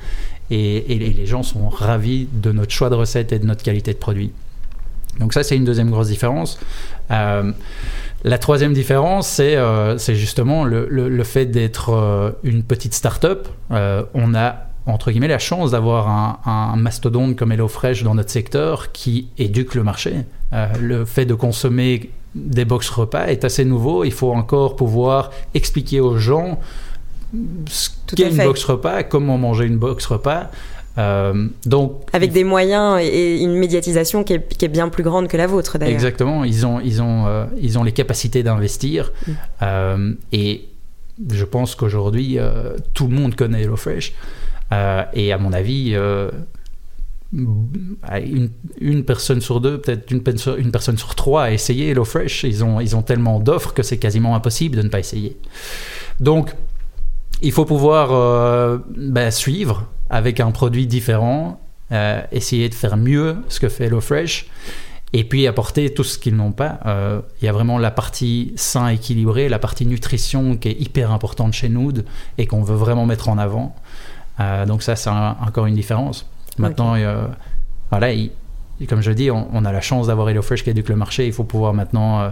et, 0.50 0.94
et 0.94 1.00
les 1.00 1.26
gens 1.26 1.42
sont 1.42 1.70
ravis 1.70 2.28
de 2.34 2.52
notre 2.52 2.74
choix 2.74 2.90
de 2.90 2.96
recettes 2.96 3.32
et 3.32 3.40
de 3.40 3.46
notre 3.46 3.64
qualité 3.64 3.94
de 3.94 3.98
produits. 3.98 4.34
Donc 5.22 5.34
ça, 5.34 5.44
c'est 5.44 5.56
une 5.56 5.64
deuxième 5.64 5.90
grosse 5.90 6.08
différence. 6.08 6.60
Euh, 7.12 7.52
la 8.24 8.38
troisième 8.38 8.74
différence, 8.74 9.28
c'est 9.28 9.56
euh, 9.56 9.98
justement 9.98 10.66
le, 10.66 10.88
le, 10.90 11.24
fait 11.24 11.46
d'être 11.46 11.94
euh, 11.94 12.32
une 12.44 12.64
petite 12.64 12.94
start-up. 12.94 13.48
on 13.70 14.36
a 14.36 14.56
entre 14.88 15.12
guillemets 15.12 15.28
la 15.28 15.40
chance 15.40 15.72
d'avoir 15.72 16.10
un, 16.10 16.40
un, 16.46 16.76
mastodonte 16.76 17.36
comme 17.36 17.52
HelloFresh 17.52 18.04
dans 18.04 18.16
notre 18.16 18.32
secteur 18.32 18.92
qui 18.92 19.28
éduque 19.38 19.76
le 19.76 19.84
marché. 19.84 20.16
le 20.80 21.06
fait 21.06 21.26
de 21.26 21.36
consommer 21.36 22.10
des 22.34 22.66
box 22.66 22.90
repas 22.90 23.28
est 23.28 23.46
assez 23.46 23.64
nouveau. 23.64 24.04
Il 24.04 24.12
faut 24.12 24.32
encore 24.32 24.76
pouvoir 24.76 25.32
expliquer 25.54 26.00
aux 26.00 26.18
gens 26.18 26.60
ce 27.68 27.90
qu'est 28.16 28.30
une 28.30 28.38
box 28.38 28.64
repas, 28.64 29.04
comment 29.04 29.38
manger 29.38 29.66
une 29.66 29.78
box 29.78 30.06
repas. 30.06 30.50
Euh, 30.98 31.48
donc, 31.66 32.02
Avec 32.14 32.32
des 32.32 32.44
moyens 32.44 33.00
et 33.02 33.42
une 33.42 33.56
médiatisation 33.56 34.24
qui 34.24 34.34
est, 34.34 34.68
bien 34.68 34.90
plus 34.90 35.04
grande 35.04 35.28
que 35.28 35.38
la 35.38 35.48
vôtre 35.48 35.78
d'ailleurs. 35.78 35.94
Exactement, 35.94 36.44
ils 36.44 36.66
ont, 36.66 36.80
ils 36.80 37.02
ont, 37.02 37.28
euh, 37.28 37.46
ils 37.60 37.80
ont 37.80 37.84
les 37.84 37.92
capacités 37.92 38.44
d'investir 38.44 39.12
mm. 39.26 39.32
euh, 39.62 40.14
et 40.32 40.68
je 41.30 41.46
pense 41.46 41.76
qu'aujourd'hui 41.76 42.40
tout 42.94 43.08
le 43.08 43.14
monde 43.14 43.36
connaît 43.36 43.62
HelloFresh 43.64 44.14
et 45.14 45.34
à 45.34 45.38
mon 45.38 45.54
avis 45.54 45.96
une, 47.34 48.50
une, 48.80 49.04
personne 49.04 49.40
sur 49.40 49.62
deux, 49.62 49.80
peut-être 49.80 50.10
une, 50.12 50.24
une, 50.58 50.72
personne 50.72 50.98
sur 50.98 51.14
trois 51.14 51.44
a 51.44 51.52
essayé 51.52 51.90
HelloFresh. 51.90 52.44
Ils 52.44 52.64
ont, 52.64 52.80
ils 52.80 52.96
ont 52.96 53.04
tellement 53.04 53.40
d'offres 53.40 53.74
que 53.74 53.84
c'est 53.84 53.98
quasiment 53.98 54.36
impossible 54.36 54.78
de 54.78 54.82
ne 54.82 54.90
pas 54.90 55.00
essayer. 55.00 55.38
Donc 56.20 56.56
il 57.42 57.52
faut 57.52 57.66
pouvoir 57.66 58.80
ben, 58.96 59.32
suivre 59.32 59.88
avec 60.12 60.40
un 60.40 60.52
produit 60.52 60.88
différent, 60.88 61.60
euh, 61.92 62.22
essayer 62.32 62.70
de 62.70 62.74
faire 62.74 62.96
mieux 62.96 63.38
ce 63.50 63.60
que 63.60 63.68
fait 63.68 63.86
HelloFresh 63.86 64.46
et 65.12 65.26
puis 65.26 65.46
apporter 65.46 65.94
tout 65.94 66.06
ce 66.06 66.18
qu'ils 66.18 66.36
n'ont 66.36 66.54
pas. 66.54 66.80
Euh, 66.86 67.22
il 67.42 67.46
y 67.46 67.50
a 67.50 67.52
vraiment 67.52 67.78
la 67.78 67.92
partie 67.92 68.54
sain 68.56 68.88
équilibré, 68.88 69.50
la 69.50 69.60
partie 69.60 69.86
nutrition 69.86 70.56
qui 70.56 70.70
est 70.70 70.80
hyper 70.80 71.12
importante 71.12 71.52
chez 71.52 71.68
nous 71.68 71.92
et 72.38 72.46
qu'on 72.46 72.62
veut 72.62 72.76
vraiment 72.76 73.06
mettre 73.06 73.28
en 73.28 73.38
avant. 73.38 73.76
Euh, 74.40 74.66
donc 74.66 74.84
ça, 74.84 74.96
c'est 74.96 75.10
encore 75.10 75.66
une 75.66 75.76
différence. 75.76 76.30
Maintenant, 76.58 76.96
voilà, 77.90 78.14
comme 78.88 79.02
je 79.02 79.12
dis, 79.12 79.32
on, 79.32 79.66
a 79.66 79.72
la 79.72 79.82
chance 79.82 80.08
d'avoir 80.08 80.30
HelloFresh 80.30 80.64
qui 80.64 80.70
éduque 80.70 80.90
le 80.90 80.96
marché. 80.96 81.26
Il 81.26 81.34
faut 81.34 81.44
pouvoir 81.44 81.74
maintenant 81.74 82.32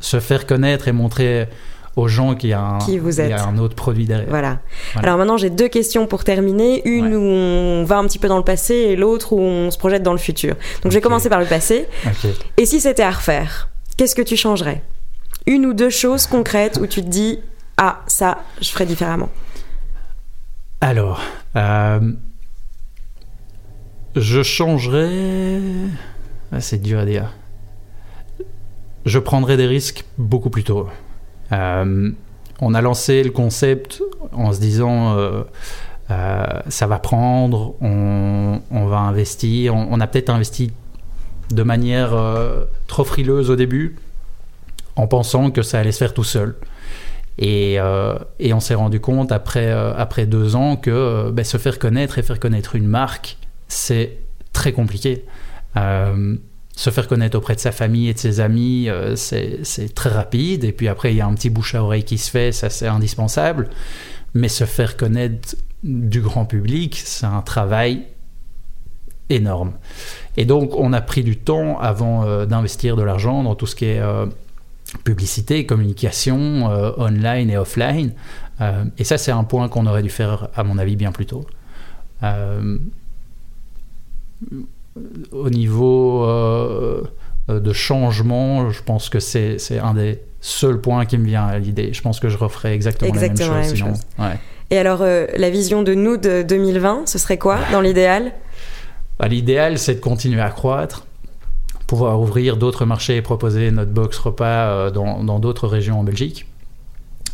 se 0.00 0.18
faire 0.18 0.46
connaître 0.46 0.88
et 0.88 0.92
montrer 0.92 1.48
aux 1.96 2.08
gens 2.08 2.34
qu'il 2.34 2.50
y 2.50 2.52
a 2.52 2.60
un, 2.60 2.78
qui 2.78 2.98
vous 2.98 3.20
êtes. 3.20 3.32
un 3.32 3.56
autre 3.56 3.74
produit 3.74 4.04
derrière. 4.04 4.28
Voilà. 4.28 4.60
Alors 4.96 5.16
maintenant, 5.16 5.38
j'ai 5.38 5.50
deux 5.50 5.68
questions 5.68 6.06
pour 6.06 6.24
terminer. 6.24 6.86
Une 6.86 7.14
où 7.14 7.20
on 7.20 7.84
va 7.84 7.96
un 7.96 8.04
petit 8.04 8.18
peu 8.18 8.28
dans 8.28 8.36
le 8.36 8.44
passé 8.44 8.74
et 8.74 8.96
l'autre 8.96 9.32
où 9.32 9.40
on 9.40 9.70
se 9.70 9.78
projette 9.78 10.02
dans 10.02 10.12
le 10.12 10.18
futur. 10.18 10.54
Donc 10.82 10.92
je 10.92 10.96
vais 10.98 11.00
commencer 11.00 11.30
par 11.30 11.40
le 11.40 11.46
passé. 11.46 11.88
Et 12.58 12.66
si 12.66 12.80
c'était 12.80 13.02
à 13.02 13.10
refaire, 13.10 13.70
qu'est-ce 13.96 14.14
que 14.14 14.22
tu 14.22 14.36
changerais? 14.36 14.82
Une 15.46 15.64
ou 15.64 15.72
deux 15.72 15.90
choses 15.90 16.26
concrètes 16.26 16.78
où 16.82 16.86
tu 16.86 17.02
te 17.02 17.08
dis 17.08 17.40
ah 17.78 18.02
ça, 18.06 18.38
je 18.60 18.68
ferais 18.70 18.86
différemment? 18.86 19.30
Alors, 20.80 21.22
euh, 21.56 22.12
je 24.14 24.42
changerais. 24.42 25.60
Ah, 26.52 26.60
c'est 26.60 26.80
dur 26.80 26.98
à 26.98 27.06
dire. 27.06 27.32
Je 29.06 29.18
prendrais 29.18 29.56
des 29.56 29.66
risques 29.66 30.04
beaucoup 30.18 30.50
plus 30.50 30.64
tôt. 30.64 30.88
Euh, 31.52 32.10
on 32.60 32.74
a 32.74 32.80
lancé 32.80 33.22
le 33.22 33.30
concept 33.30 34.02
en 34.32 34.52
se 34.52 34.60
disant 34.60 35.16
euh, 35.16 35.42
euh, 36.10 36.44
ça 36.68 36.86
va 36.86 36.98
prendre, 36.98 37.74
on, 37.80 38.60
va 38.70 38.98
investir. 38.98 39.74
On, 39.74 40.00
a 40.00 40.06
peut-être 40.06 40.30
investi 40.30 40.72
de 41.50 41.62
manière 41.62 42.14
trop 42.86 43.04
frileuse 43.04 43.50
au 43.50 43.56
début 43.56 43.96
en 44.96 45.06
pensant 45.06 45.50
que 45.50 45.62
ça 45.62 45.80
allait 45.80 45.92
se 45.92 45.98
faire 45.98 46.14
tout 46.14 46.24
seul. 46.24 46.56
Et, 47.38 47.78
on 47.80 48.60
s'est 48.60 48.74
rendu 48.74 49.00
compte 49.00 49.32
après, 49.32 49.70
après 49.70 50.26
deux 50.26 50.56
ans 50.56 50.76
que 50.76 51.30
ben, 51.30 51.44
se 51.44 51.58
faire 51.58 51.78
connaître 51.78 52.18
et 52.18 52.22
faire 52.22 52.40
connaître 52.40 52.74
une 52.74 52.86
marque, 52.86 53.36
c'est 53.68 54.18
très 54.52 54.72
compliqué 54.72 55.24
se 56.76 56.90
faire 56.90 57.08
connaître 57.08 57.38
auprès 57.38 57.54
de 57.54 57.60
sa 57.60 57.72
famille 57.72 58.10
et 58.10 58.14
de 58.14 58.18
ses 58.18 58.38
amis, 58.38 58.88
euh, 58.88 59.16
c'est 59.16 59.94
très 59.94 60.10
rapide. 60.10 60.62
Et 60.62 60.72
puis 60.72 60.88
après, 60.88 61.12
il 61.12 61.16
y 61.16 61.22
a 61.22 61.26
un 61.26 61.34
petit 61.34 61.48
bouche 61.48 61.74
à 61.74 61.82
oreille 61.82 62.04
qui 62.04 62.18
se 62.18 62.30
fait, 62.30 62.52
ça 62.52 62.70
c'est 62.70 62.86
indispensable. 62.86 63.70
Mais 64.34 64.48
se 64.48 64.64
faire 64.64 64.98
connaître 64.98 65.56
du 65.82 66.20
grand 66.20 66.44
public, 66.44 67.00
c'est 67.02 67.24
un 67.24 67.40
travail 67.40 68.04
énorme. 69.30 69.72
Et 70.36 70.44
donc, 70.44 70.76
on 70.76 70.92
a 70.92 71.00
pris 71.00 71.24
du 71.24 71.38
temps 71.38 71.80
avant 71.80 72.24
euh, 72.24 72.44
d'investir 72.44 72.94
de 72.94 73.02
l'argent 73.02 73.42
dans 73.42 73.54
tout 73.54 73.66
ce 73.66 73.74
qui 73.74 73.86
est 73.86 74.00
euh, 74.00 74.26
publicité, 75.02 75.64
communication, 75.64 76.66
online 76.98 77.50
et 77.50 77.56
offline. 77.56 78.12
et 78.98 79.04
ça, 79.04 79.18
c'est 79.18 79.32
un 79.32 79.44
point 79.44 79.68
qu'on 79.68 79.86
aurait 79.86 80.02
dû 80.02 80.10
faire, 80.10 80.48
à 80.54 80.62
mon 80.62 80.78
avis, 80.78 80.94
bien 80.94 81.10
plus 81.10 81.26
tôt 81.26 81.46
au 85.32 85.50
niveau 85.50 86.24
euh, 86.24 87.02
euh, 87.50 87.60
de 87.60 87.72
changement, 87.72 88.70
je 88.70 88.82
pense 88.82 89.08
que 89.08 89.20
c'est 89.20 89.58
un 89.78 89.94
des 89.94 90.20
seuls 90.40 90.80
points 90.80 91.04
qui 91.06 91.18
me 91.18 91.26
vient 91.26 91.46
à 91.46 91.58
l'idée. 91.58 91.92
Je 91.92 92.02
pense 92.02 92.20
que 92.20 92.28
je 92.28 92.38
referai 92.38 92.72
exactement, 92.72 93.14
la 93.14 93.20
même 93.20 93.36
chose. 93.36 94.00
Et 94.70 94.78
alors, 94.78 95.02
euh, 95.02 95.26
la 95.36 95.50
vision 95.50 95.82
de 95.82 95.94
nous 95.94 96.16
de 96.16 96.42
2020, 96.42 97.06
ce 97.06 97.18
serait 97.18 97.38
quoi 97.38 97.58
dans 97.70 97.80
l'idéal? 97.80 98.32
Bah, 99.18 99.28
L'idéal, 99.28 99.78
c'est 99.78 99.94
de 99.94 100.00
continuer 100.00 100.40
à 100.40 100.50
croître, 100.50 101.06
pouvoir 101.86 102.20
ouvrir 102.20 102.56
d'autres 102.56 102.84
marchés 102.84 103.16
et 103.16 103.22
proposer 103.22 103.70
notre 103.70 103.92
box 103.92 104.18
repas 104.18 104.90
dans 104.90 105.38
d'autres 105.38 105.68
régions 105.68 106.00
en 106.00 106.02
Belgique. 106.02 106.46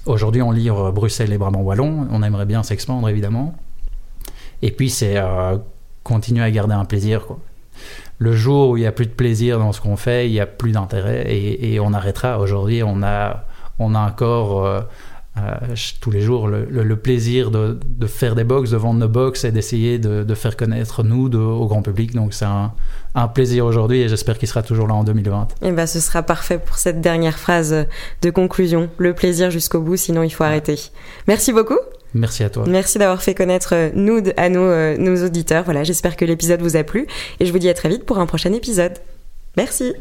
Aujourd'hui, 0.04 0.42
on 0.42 0.50
livre 0.50 0.90
Bruxelles 0.90 1.32
et 1.32 1.38
Brabant 1.38 1.60
Wallon. 1.60 2.06
On 2.10 2.22
aimerait 2.22 2.44
bien 2.44 2.62
s'expandre, 2.62 3.08
évidemment. 3.08 3.54
Et 4.60 4.70
puis, 4.70 4.90
c'est 4.90 5.16
continuer 6.02 6.44
à 6.44 6.50
garder 6.50 6.74
un 6.74 6.84
plaisir. 6.84 7.26
Quoi. 7.26 7.38
Le 8.22 8.36
jour 8.36 8.70
où 8.70 8.76
il 8.76 8.80
n'y 8.80 8.86
a 8.86 8.92
plus 8.92 9.06
de 9.06 9.10
plaisir 9.10 9.58
dans 9.58 9.72
ce 9.72 9.80
qu'on 9.80 9.96
fait, 9.96 10.28
il 10.28 10.32
n'y 10.32 10.38
a 10.38 10.46
plus 10.46 10.70
d'intérêt 10.70 11.24
et, 11.28 11.80
on 11.80 11.92
arrêtera. 11.92 12.38
Aujourd'hui, 12.38 12.84
on 12.84 13.02
a, 13.02 13.46
on 13.80 13.96
a 13.96 13.98
encore 13.98 14.64
euh, 14.64 14.80
euh, 15.38 15.74
tous 16.00 16.12
les 16.12 16.20
jours 16.20 16.46
le, 16.46 16.94
plaisir 16.94 17.50
de, 17.50 17.80
de, 17.84 18.06
faire 18.06 18.36
des 18.36 18.44
box, 18.44 18.70
de 18.70 18.76
vendre 18.76 19.00
nos 19.00 19.08
box 19.08 19.42
et 19.42 19.50
d'essayer 19.50 19.98
de, 19.98 20.22
de, 20.22 20.34
faire 20.36 20.56
connaître 20.56 21.02
nous 21.02 21.34
au 21.34 21.66
grand 21.66 21.82
public. 21.82 22.14
Donc 22.14 22.32
c'est 22.32 22.44
un, 22.44 22.70
un, 23.16 23.26
plaisir 23.26 23.66
aujourd'hui 23.66 24.02
et 24.02 24.08
j'espère 24.08 24.38
qu'il 24.38 24.46
sera 24.46 24.62
toujours 24.62 24.86
là 24.86 24.94
en 24.94 25.02
2020. 25.02 25.48
Et 25.62 25.72
ben, 25.72 25.88
ce 25.88 25.98
sera 25.98 26.22
parfait 26.22 26.58
pour 26.58 26.76
cette 26.76 27.00
dernière 27.00 27.40
phrase 27.40 27.86
de 28.22 28.30
conclusion. 28.30 28.88
Le 28.98 29.14
plaisir 29.14 29.50
jusqu'au 29.50 29.80
bout, 29.80 29.96
sinon 29.96 30.22
il 30.22 30.30
faut 30.30 30.44
arrêter. 30.44 30.78
Merci 31.26 31.52
beaucoup. 31.52 31.78
Merci 32.14 32.44
à 32.44 32.50
toi. 32.50 32.64
Merci 32.66 32.98
d'avoir 32.98 33.22
fait 33.22 33.34
connaître 33.34 33.90
Nude 33.94 34.34
à 34.36 34.48
nos, 34.48 34.62
euh, 34.62 34.96
nos 34.98 35.24
auditeurs. 35.24 35.64
Voilà, 35.64 35.84
j'espère 35.84 36.16
que 36.16 36.24
l'épisode 36.24 36.60
vous 36.60 36.76
a 36.76 36.84
plu 36.84 37.06
et 37.40 37.46
je 37.46 37.52
vous 37.52 37.58
dis 37.58 37.68
à 37.68 37.74
très 37.74 37.88
vite 37.88 38.04
pour 38.04 38.18
un 38.18 38.26
prochain 38.26 38.52
épisode. 38.52 38.98
Merci. 39.56 39.94